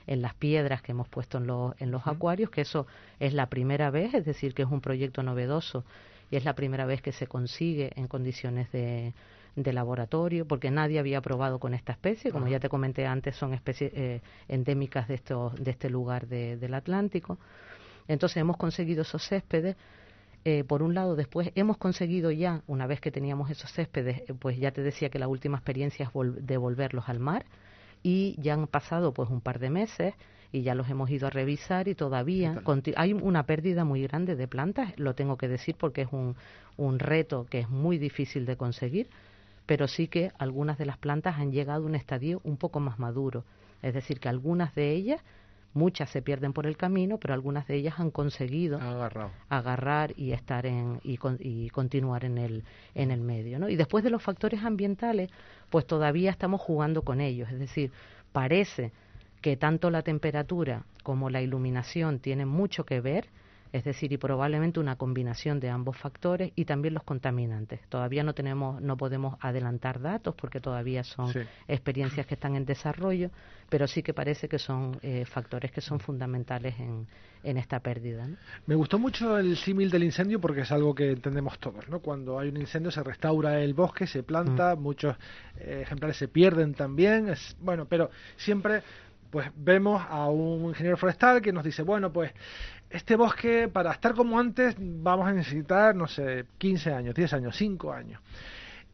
en 0.08 0.22
las 0.22 0.34
piedras 0.36 0.82
que 0.82 0.92
hemos 0.92 1.08
puesto 1.08 1.38
en, 1.38 1.48
los 1.48 1.80
en 1.80 1.92
los 1.92 2.08
acuarios, 2.08 2.50
que 2.50 2.62
eso 2.62 2.88
es 3.20 3.34
la 3.34 3.48
primera 3.48 3.92
vez, 3.92 4.14
es 4.14 4.26
decir, 4.26 4.54
que 4.54 4.64
es 4.64 4.70
un 4.70 4.82
proyecto 4.82 5.24
novedoso 5.24 5.86
y 6.30 6.36
es 6.38 6.46
la 6.46 6.56
primera 6.56 6.86
vez 6.86 7.02
que 7.02 7.12
se 7.12 7.28
consigue 7.28 7.92
en 7.96 8.08
condiciones 8.08 8.72
de, 8.72 9.14
de 9.56 9.74
laboratorio, 9.74 10.48
porque 10.48 10.72
nadie 10.72 11.00
había 11.00 11.22
probado 11.22 11.60
con 11.60 11.74
esta 11.74 11.92
especie, 11.92 12.32
como 12.32 12.48
ya 12.48 12.60
te 12.60 12.70
comenté 12.70 13.06
antes, 13.06 13.36
son 13.36 13.54
especies 13.54 13.92
eh, 13.94 14.22
endémicas 14.48 15.08
de, 15.08 15.16
estos, 15.16 15.54
de 15.56 15.72
este 15.72 15.90
lugar 15.90 16.28
del 16.28 16.74
Atlántico. 16.74 17.38
Entonces 18.08 18.38
hemos 18.38 18.58
conseguido 18.58 19.02
esos 19.04 19.28
céspedes. 19.28 19.76
Eh, 20.44 20.64
por 20.64 20.82
un 20.82 20.96
lado, 20.96 21.16
después 21.16 21.52
hemos 21.54 21.78
conseguido 21.78 22.32
ya, 22.32 22.64
una 22.66 22.88
vez 22.88 23.00
que 23.00 23.12
teníamos 23.12 23.52
esos 23.52 23.72
céspedes, 23.72 24.22
eh, 24.22 24.34
pues 24.38 24.58
ya 24.58 24.72
te 24.72 24.82
decía 24.82 25.10
que 25.10 25.20
la 25.20 25.28
última 25.28 25.58
experiencia 25.58 26.06
es 26.06 26.46
devolverlos 26.46 27.10
al 27.10 27.20
mar 27.20 27.46
y 28.02 28.36
ya 28.40 28.56
han 28.56 28.66
pasado 28.66 29.14
pues 29.14 29.30
un 29.30 29.42
par 29.42 29.60
de 29.60 29.70
meses 29.70 30.16
y 30.52 30.64
ya 30.64 30.74
los 30.74 30.90
hemos 30.90 31.12
ido 31.12 31.28
a 31.28 31.30
revisar 31.30 31.88
y 31.88 31.94
todavía 31.94 32.62
hay 32.96 33.14
una 33.14 33.44
pérdida 33.46 33.86
muy 33.86 34.02
grande 34.02 34.36
de 34.36 34.48
plantas, 34.48 34.98
lo 34.98 35.14
tengo 35.14 35.38
que 35.38 35.48
decir 35.48 35.76
porque 35.78 36.02
es 36.02 36.10
un, 36.12 36.36
un 36.76 36.98
reto 36.98 37.46
que 37.50 37.60
es 37.60 37.70
muy 37.70 38.00
difícil 38.00 38.48
de 38.48 38.58
conseguir, 38.58 39.10
pero 39.68 39.88
sí 39.88 40.08
que 40.08 40.32
algunas 40.40 40.80
de 40.80 40.88
las 40.88 40.98
plantas 40.98 41.38
han 41.38 41.52
llegado 41.52 41.84
a 41.84 41.86
un 41.86 41.96
estadio 41.96 42.42
un 42.44 42.58
poco 42.58 42.80
más 42.80 42.98
maduro, 42.98 43.46
es 43.84 43.94
decir, 43.94 44.20
que 44.20 44.28
algunas 44.28 44.74
de 44.74 44.92
ellas 44.92 45.22
muchas 45.74 46.10
se 46.10 46.22
pierden 46.22 46.54
por 46.54 46.68
el 46.68 46.78
camino, 46.78 47.18
pero 47.18 47.34
algunas 47.34 47.68
de 47.68 47.76
ellas 47.76 48.00
han 48.00 48.12
conseguido 48.12 48.80
agarrar 49.50 50.14
y 50.18 50.32
estar 50.34 50.66
en 50.66 51.00
y, 51.04 51.20
y, 51.40 51.70
continuar 51.70 52.26
en 52.26 52.38
el 52.38 52.64
en 52.96 53.12
el 53.12 53.22
medio, 53.22 53.60
¿no? 53.60 53.70
Y 53.70 53.76
después 53.76 54.04
de 54.04 54.10
los 54.10 54.22
factores 54.22 54.64
ambientales, 54.64 55.30
pues 55.70 55.86
todavía 55.86 56.32
estamos 56.32 56.62
jugando 56.62 57.04
con 57.04 57.22
ellos, 57.22 57.50
es 57.52 57.60
decir, 57.60 57.92
parece 58.32 58.92
que 59.42 59.58
tanto 59.58 59.90
la 59.90 60.04
temperatura 60.04 60.84
como 61.04 61.30
la 61.30 61.42
iluminación 61.42 62.20
tienen 62.20 62.48
mucho 62.48 62.86
que 62.86 63.02
ver, 63.02 63.28
es 63.72 63.84
decir, 63.84 64.12
y 64.12 64.18
probablemente 64.18 64.80
una 64.80 64.98
combinación 64.98 65.60
de 65.60 65.70
ambos 65.70 65.98
factores 65.98 66.52
y 66.56 66.66
también 66.66 66.94
los 66.94 67.04
contaminantes. 67.04 67.80
Todavía 67.88 68.24
no 68.24 68.34
tenemos, 68.34 68.82
no 68.82 68.98
podemos 68.98 69.38
adelantar 69.40 70.02
datos 70.02 70.36
porque 70.36 70.60
todavía 70.60 71.04
son 71.04 71.32
experiencias 71.68 72.26
que 72.26 72.34
están 72.34 72.56
en 72.56 72.66
desarrollo, 72.66 73.30
pero 73.70 73.88
sí 73.88 74.04
que 74.04 74.14
parece 74.14 74.50
que 74.50 74.60
son 74.60 74.98
eh, 75.02 75.24
factores 75.26 75.72
que 75.72 75.80
son 75.80 76.00
fundamentales 76.00 76.78
en, 76.80 77.08
en 77.44 77.58
esta 77.58 77.80
pérdida. 77.80 78.28
Me 78.66 78.76
gustó 78.76 79.00
mucho 79.00 79.38
el 79.38 79.56
símil 79.56 79.90
del 79.90 80.04
incendio 80.04 80.42
porque 80.42 80.62
es 80.62 80.72
algo 80.72 80.94
que 80.94 81.12
entendemos 81.12 81.58
todos, 81.60 81.88
¿no? 81.88 82.00
Cuando 82.00 82.40
hay 82.40 82.50
un 82.50 82.58
incendio 82.58 82.92
se 82.92 83.04
restaura 83.04 83.62
el 83.62 83.74
bosque, 83.74 84.06
se 84.06 84.24
planta, 84.24 84.76
mm. 84.76 84.82
muchos 84.82 85.16
eh, 85.58 85.82
ejemplares 85.84 86.18
se 86.18 86.28
pierden 86.28 86.74
también, 86.74 87.30
es, 87.30 87.56
bueno, 87.60 87.86
pero 87.86 88.10
siempre 88.36 88.84
pues 89.32 89.50
vemos 89.56 90.04
a 90.10 90.30
un 90.30 90.66
ingeniero 90.66 90.98
forestal 90.98 91.42
que 91.42 91.54
nos 91.54 91.64
dice, 91.64 91.84
bueno, 91.84 92.12
pues 92.12 92.34
este 92.92 93.16
bosque, 93.16 93.68
para 93.68 93.92
estar 93.92 94.14
como 94.14 94.40
antes, 94.40 94.76
vamos 94.78 95.28
a 95.28 95.34
necesitar, 95.34 95.96
no 95.96 96.08
sé, 96.08 96.46
15 96.58 96.94
años, 96.94 97.16
10 97.16 97.34
años, 97.34 97.56
5 97.56 97.94
años. 97.94 98.22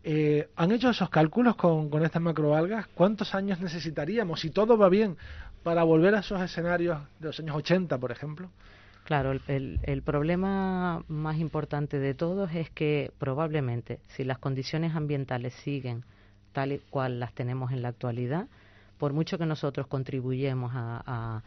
Eh, 0.03 0.49
¿Han 0.55 0.71
hecho 0.71 0.89
esos 0.89 1.09
cálculos 1.09 1.55
con, 1.55 1.89
con 1.89 2.03
estas 2.05 2.21
macroalgas? 2.21 2.87
¿Cuántos 2.87 3.35
años 3.35 3.59
necesitaríamos, 3.59 4.39
si 4.39 4.51
todo 4.51 4.77
va 4.77 4.89
bien, 4.89 5.17
para 5.63 5.83
volver 5.83 6.15
a 6.15 6.19
esos 6.19 6.41
escenarios 6.41 6.99
de 7.19 7.27
los 7.27 7.39
años 7.39 7.55
80, 7.57 7.97
por 7.97 8.11
ejemplo? 8.11 8.49
Claro, 9.03 9.31
el, 9.31 9.79
el, 9.83 10.01
problema 10.01 11.03
más 11.07 11.37
importante 11.37 11.97
de 11.97 12.13
todos 12.13 12.53
es 12.53 12.69
que 12.69 13.11
probablemente 13.17 13.99
si 14.09 14.25
las 14.25 14.37
condiciones 14.37 14.95
ambientales 14.95 15.53
siguen 15.63 16.03
tal 16.51 16.73
y 16.73 16.79
cual 16.89 17.19
las 17.19 17.33
tenemos 17.33 17.71
en 17.71 17.81
la 17.81 17.89
actualidad, 17.89 18.47
por 18.97 19.13
mucho 19.13 19.37
que 19.37 19.45
nosotros 19.45 19.87
contribuyemos 19.87 20.71
a, 20.73 21.03
a, 21.05 21.43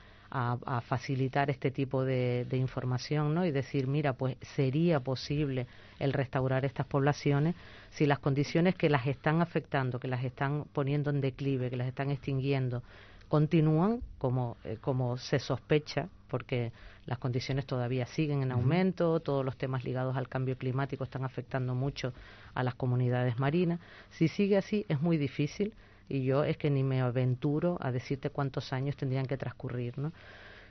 facilitar 0.83 1.51
este 1.51 1.71
tipo 1.71 2.05
de, 2.05 2.47
información 2.53 3.35
¿no? 3.35 3.45
y 3.45 3.51
decir, 3.51 3.87
mira, 3.87 4.13
pues 4.13 4.37
sería 4.55 5.01
posible 5.01 5.67
el 5.99 6.13
restaurar 6.13 6.65
estas 6.65 6.87
poblaciones 6.87 7.57
si 7.91 8.07
las 8.07 8.21
condiciones 8.21 8.75
que 8.77 8.89
las 8.89 9.07
están 9.07 9.43
afectando, 9.43 9.99
que 9.99 10.09
las 10.09 10.25
están 10.25 10.65
poniendo 10.73 11.11
en 11.11 11.21
declive, 11.21 11.71
que 11.71 11.77
las 11.77 11.89
están 11.89 12.11
extinguiendo, 12.11 12.83
continúan 13.29 14.01
como, 14.19 14.57
eh, 14.65 14.79
como 14.81 15.17
se 15.17 15.39
sospecha, 15.39 16.09
porque 16.29 16.73
las 17.07 17.19
condiciones 17.19 17.67
todavía 17.67 18.07
siguen 18.07 18.43
en 18.43 18.53
aumento, 18.53 19.21
todos 19.21 19.45
los 19.45 19.57
temas 19.57 19.85
ligados 19.85 20.17
al 20.17 20.29
cambio 20.29 20.57
climático 20.57 21.03
están 21.03 21.25
afectando 21.25 21.75
mucho 21.75 22.13
a 22.55 22.63
las 22.63 22.77
comunidades 22.77 23.39
marinas. 23.39 23.81
Si 24.11 24.29
sigue 24.29 24.57
así, 24.57 24.87
es 24.89 25.01
muy 25.01 25.17
difícil 25.17 25.75
y 26.11 26.25
yo 26.25 26.45
es 26.45 26.57
que 26.57 26.71
ni 26.71 26.83
me 26.83 27.01
aventuro 27.01 27.79
a 27.81 27.93
decirte 27.93 28.31
cuántos 28.31 28.73
años 28.73 28.97
tendrían 28.97 29.27
que 29.27 29.37
transcurrir, 29.37 29.97
¿no? 29.97 30.13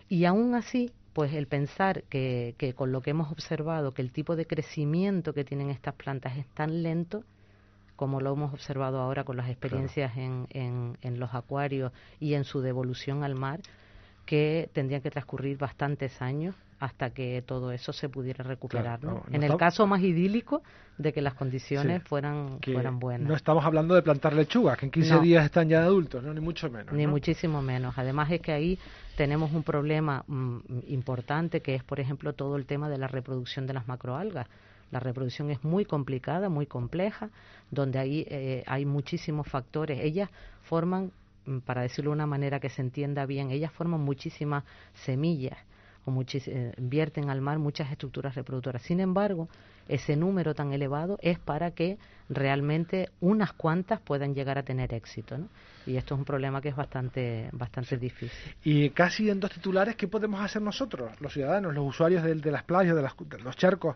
Y 0.10 0.26
aún 0.26 0.54
así, 0.54 0.92
pues 1.14 1.34
el 1.34 1.48
pensar 1.48 2.04
que, 2.04 2.56
que 2.58 2.74
con 2.74 2.92
lo 2.92 3.02
que 3.02 3.12
hemos 3.12 3.32
observado, 3.32 3.94
que 3.94 4.02
el 4.02 4.12
tipo 4.12 4.36
de 4.36 4.46
crecimiento 4.46 5.34
que 5.34 5.46
tienen 5.46 5.70
estas 5.70 5.96
plantas 5.96 6.38
es 6.38 6.48
tan 6.48 6.84
lento, 6.84 7.24
como 7.96 8.20
lo 8.20 8.34
hemos 8.34 8.54
observado 8.54 9.00
ahora 9.00 9.24
con 9.24 9.38
las 9.38 9.50
experiencias 9.50 10.18
en, 10.18 10.48
en, 10.52 10.98
en, 11.02 11.20
los 11.20 11.34
acuarios 11.34 11.92
y 12.20 12.34
en 12.34 12.44
su 12.44 12.62
devolución 12.62 13.24
al 13.24 13.36
mar, 13.36 13.60
que 14.26 14.70
tendrían 14.74 15.02
que 15.02 15.12
transcurrir 15.12 15.58
bastantes 15.58 16.22
años 16.22 16.56
hasta 16.80 17.10
que 17.10 17.44
todo 17.46 17.72
eso 17.72 17.92
se 17.92 18.08
pudiera 18.08 18.44
recuperar. 18.44 19.04
¿no? 19.04 19.24
en 19.32 19.44
el 19.44 19.58
caso 19.58 19.86
más 19.86 20.02
idílico 20.02 20.64
de 20.98 21.14
que 21.14 21.22
las 21.22 21.34
condiciones 21.34 22.04
fueran, 22.04 22.60
fueran 22.64 23.00
buenas. 23.00 23.28
No 23.28 23.36
estamos 23.36 23.66
hablando 23.66 23.96
de 23.96 24.02
plantar 24.02 24.34
lechugas, 24.34 24.78
que 24.78 24.86
en 24.86 24.92
15 24.92 25.20
días 25.20 25.46
están 25.46 25.68
ya 25.68 25.84
adultos, 25.84 26.24
¿no? 26.24 26.34
ni 26.34 26.40
mucho 26.40 26.70
menos. 26.70 26.94
Ni 26.94 27.06
muchísimo 27.06 27.62
menos. 27.62 27.98
Además 27.98 28.32
es 28.32 28.42
que 28.42 28.54
ahí 28.54 28.80
tenemos 29.18 29.52
un 29.52 29.64
problema 29.64 30.24
mm, 30.28 30.60
importante 30.88 31.62
que 31.62 31.76
es, 31.76 31.84
por 31.84 32.00
ejemplo, 32.00 32.34
todo 32.34 32.56
el 32.56 32.66
tema 32.66 32.90
de 32.90 32.98
la 32.98 33.08
reproducción 33.08 33.68
de 33.68 33.74
las 33.74 33.88
macroalgas. 33.88 34.48
La 34.92 35.00
reproducción 35.00 35.52
es 35.52 35.64
muy 35.64 35.86
complicada, 35.86 36.50
muy 36.50 36.66
compleja, 36.66 37.30
donde 37.70 38.00
ahí 38.00 38.26
eh, 38.30 38.64
hay 38.66 38.86
muchísimos 38.86 39.48
factores. 39.48 40.00
Ellas 40.02 40.30
forman, 40.64 41.12
mm, 41.46 41.60
para 41.60 41.82
decirlo 41.82 42.12
de 42.12 42.16
una 42.16 42.26
manera 42.26 42.60
que 42.60 42.70
se 42.70 42.82
entienda 42.82 43.26
bien, 43.26 43.52
ellas 43.52 43.72
forman 43.72 44.02
muchísimas 44.02 44.64
semillas 44.94 45.58
o 46.18 46.26
eh, 46.34 46.74
vierten 46.78 47.30
al 47.30 47.42
mar 47.42 47.60
muchas 47.60 47.92
estructuras 47.92 48.36
reproductoras. 48.36 48.82
Sin 48.82 49.00
embargo, 49.00 49.48
ese 49.88 50.16
número 50.16 50.54
tan 50.54 50.72
elevado 50.74 51.18
es 51.22 51.40
para 51.40 51.72
que 51.72 51.98
realmente 52.30 53.10
unas 53.22 53.54
cuantas 53.54 54.00
puedan 54.00 54.36
llegar 54.36 54.58
a 54.58 54.64
tener 54.64 54.94
éxito. 54.94 55.38
¿no? 55.38 55.48
Y 55.86 55.98
esto 55.98 56.14
es 56.14 56.20
un 56.20 56.26
problema 56.26 56.62
que 56.62 56.70
es 56.70 56.76
bastante, 56.76 57.50
bastante 57.52 57.98
difícil. 57.98 58.56
Y 58.64 58.92
casi 58.92 59.30
en 59.30 59.40
dos 59.40 59.52
titulares, 59.52 59.96
¿qué 59.96 60.08
podemos 60.08 60.42
hacer 60.42 60.62
nosotros, 60.62 61.12
los 61.20 61.34
ciudadanos, 61.34 61.74
los 61.74 61.88
usuarios 61.88 62.24
de, 62.24 62.36
de 62.36 62.52
las 62.52 62.64
playas, 62.64 62.96
de, 62.96 63.02
las, 63.02 63.14
de 63.18 63.40
los 63.40 63.56
charcos, 63.58 63.96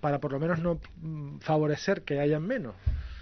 para 0.00 0.18
por 0.18 0.32
lo 0.32 0.40
menos 0.40 0.58
no 0.60 0.80
mm, 1.02 1.38
favorecer 1.38 2.02
que 2.02 2.20
hayan 2.20 2.42
menos? 2.42 2.74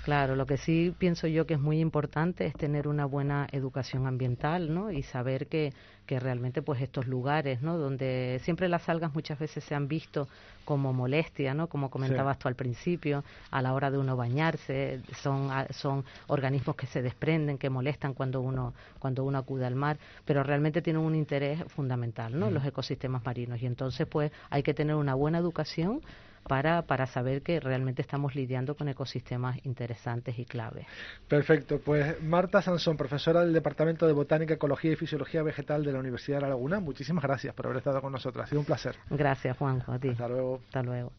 Claro, 0.09 0.37
lo 0.37 0.47
que 0.47 0.57
sí 0.57 0.95
pienso 0.97 1.27
yo 1.27 1.47
que 1.47 1.53
es 1.53 1.61
muy 1.61 1.81
importante 1.81 2.47
es 2.47 2.55
tener 2.55 2.89
una 2.89 3.05
buena 3.05 3.47
educación 3.53 4.07
ambiental, 4.07 4.73
¿no? 4.73 4.91
Y 4.91 5.03
saber 5.03 5.49
que, 5.49 5.75
que 6.07 6.19
realmente 6.19 6.63
pues 6.63 6.81
estos 6.81 7.07
lugares, 7.07 7.61
¿no? 7.61 7.77
Donde 7.77 8.41
siempre 8.43 8.71
las 8.71 8.89
algas 8.89 9.13
muchas 9.13 9.39
veces 9.39 9.65
se 9.65 9.75
han 9.75 9.87
visto 9.87 10.27
como 10.65 10.95
molestia, 10.95 11.53
¿no? 11.53 11.67
Como 11.67 11.91
comentabas 11.91 12.39
tú 12.39 12.49
al 12.49 12.55
principio, 12.55 13.23
a 13.51 13.61
la 13.61 13.75
hora 13.75 13.91
de 13.91 13.99
uno 13.99 14.17
bañarse, 14.17 15.03
son, 15.21 15.51
son 15.73 16.07
organismos 16.29 16.75
que 16.75 16.87
se 16.87 17.03
desprenden, 17.03 17.59
que 17.59 17.69
molestan 17.69 18.15
cuando 18.15 18.41
uno, 18.41 18.73
cuando 18.99 19.25
uno 19.25 19.37
acude 19.37 19.67
al 19.67 19.75
mar, 19.75 19.99
pero 20.25 20.43
realmente 20.43 20.81
tienen 20.81 21.03
un 21.03 21.17
interés 21.17 21.63
fundamental, 21.65 22.33
¿no? 22.39 22.49
Mm. 22.49 22.55
Los 22.55 22.65
ecosistemas 22.65 23.23
marinos. 23.27 23.61
Y 23.61 23.67
entonces 23.67 24.07
pues 24.07 24.33
hay 24.49 24.63
que 24.63 24.73
tener 24.73 24.97
una 24.97 25.15
buena 25.15 25.37
educación 25.37 26.01
para, 26.49 26.83
para 26.83 27.07
saber 27.07 27.43
que 27.43 27.61
realmente 27.61 28.03
estamos 28.03 28.35
lidiando 28.35 28.77
con 28.77 28.89
ecosistemas 28.89 29.59
interesantes 29.65 30.39
y 30.39 30.45
claves. 30.45 30.87
Perfecto. 31.29 31.81
Pues 31.85 32.21
Marta 32.23 32.63
Sansón, 32.63 32.97
profesora 32.97 33.41
del 33.41 33.53
Departamento 33.53 34.07
de 34.07 34.13
Botánica, 34.13 34.55
Ecología 34.55 34.93
y 34.93 34.97
Fisiología 34.97 35.43
Vegetal 35.43 35.85
de 35.85 35.93
la 35.93 36.01
Universidad 36.01 36.39
de 36.39 36.43
La 36.43 36.49
Laguna, 36.49 36.81
muchísimas 36.81 37.23
gracias 37.23 37.55
por 37.55 37.67
haber 37.67 37.79
estado 37.79 38.01
con 38.01 38.13
nosotros. 38.13 38.45
Ha 38.45 38.49
sido 38.49 38.61
un 38.61 38.67
placer. 38.67 38.97
Gracias, 39.11 39.57
Juanjo, 39.57 39.93
a 39.93 39.99
ti. 39.99 40.09
Hasta 40.09 40.29
luego. 40.29 40.61
Hasta 40.67 40.83
luego. 40.83 41.13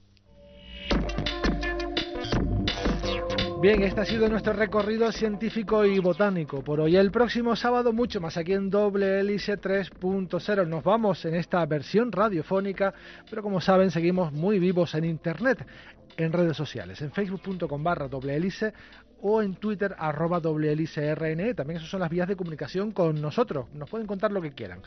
Bien, 3.61 3.83
este 3.83 3.99
ha 3.99 4.05
sido 4.05 4.29
nuestro 4.29 4.53
recorrido 4.53 5.11
científico 5.11 5.83
y 5.83 5.99
botánico. 5.99 6.63
Por 6.63 6.79
hoy, 6.79 6.95
el 6.95 7.11
próximo 7.11 7.57
sábado, 7.57 7.91
mucho 7.91 8.21
más 8.21 8.37
aquí 8.37 8.53
en 8.53 8.69
Doble 8.69 9.19
Hélice 9.19 9.59
3.0. 9.59 10.65
Nos 10.65 10.81
vamos 10.81 11.25
en 11.25 11.35
esta 11.35 11.65
versión 11.65 12.09
radiofónica, 12.09 12.93
pero 13.29 13.43
como 13.43 13.59
saben, 13.59 13.91
seguimos 13.91 14.31
muy 14.31 14.59
vivos 14.59 14.95
en 14.95 15.03
Internet, 15.03 15.67
en 16.15 16.31
redes 16.31 16.55
sociales, 16.55 17.01
en 17.01 17.11
facebook.com 17.11 17.83
barra 17.83 18.07
doble 18.07 18.37
hélice 18.37 18.73
o 19.21 19.41
en 19.41 19.55
Twitter 19.55 19.95
arroba 19.97 20.39
doble 20.39 20.71
hélice 20.71 21.13
RN. 21.15 21.53
También 21.55 21.77
esas 21.77 21.89
son 21.89 21.99
las 21.99 22.10
vías 22.10 22.27
de 22.27 22.36
comunicación 22.36 22.91
con 22.91 23.21
nosotros. 23.21 23.67
Nos 23.73 23.89
pueden 23.89 24.08
contar 24.08 24.32
lo 24.32 24.41
que 24.41 24.51
quieran. 24.51 24.82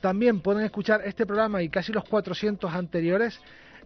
También 0.00 0.40
pueden 0.40 0.64
escuchar 0.64 1.02
este 1.04 1.26
programa 1.26 1.62
y 1.62 1.68
casi 1.68 1.92
los 1.92 2.04
400 2.04 2.72
anteriores 2.72 3.40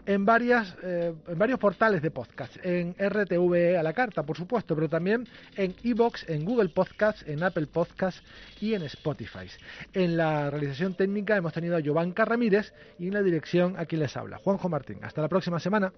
en, 0.08 0.24
varias, 0.24 0.74
eh, 0.82 1.12
en 1.26 1.38
varios 1.38 1.58
portales 1.58 2.00
de 2.00 2.10
podcast, 2.10 2.56
en 2.64 2.94
RTV 2.98 3.76
a 3.78 3.82
la 3.82 3.92
carta, 3.92 4.22
por 4.22 4.36
supuesto, 4.36 4.74
pero 4.74 4.88
también 4.88 5.28
en 5.54 5.74
Evox, 5.84 6.26
en 6.28 6.46
Google 6.46 6.70
Podcasts, 6.70 7.24
en 7.26 7.42
Apple 7.42 7.66
Podcasts 7.66 8.22
y 8.60 8.72
en 8.72 8.82
Spotify. 8.84 9.46
En 9.92 10.16
la 10.16 10.48
realización 10.48 10.94
técnica 10.94 11.36
hemos 11.36 11.52
tenido 11.52 11.76
a 11.76 11.80
Giovanca 11.80 12.24
Ramírez 12.24 12.72
y 12.98 13.08
en 13.08 13.14
la 13.14 13.22
dirección 13.22 13.78
a 13.78 13.84
quien 13.84 14.00
les 14.00 14.16
habla, 14.16 14.38
Juanjo 14.38 14.70
Martín. 14.70 14.98
Hasta 15.02 15.20
la 15.20 15.28
próxima 15.28 15.60
semana. 15.60 15.92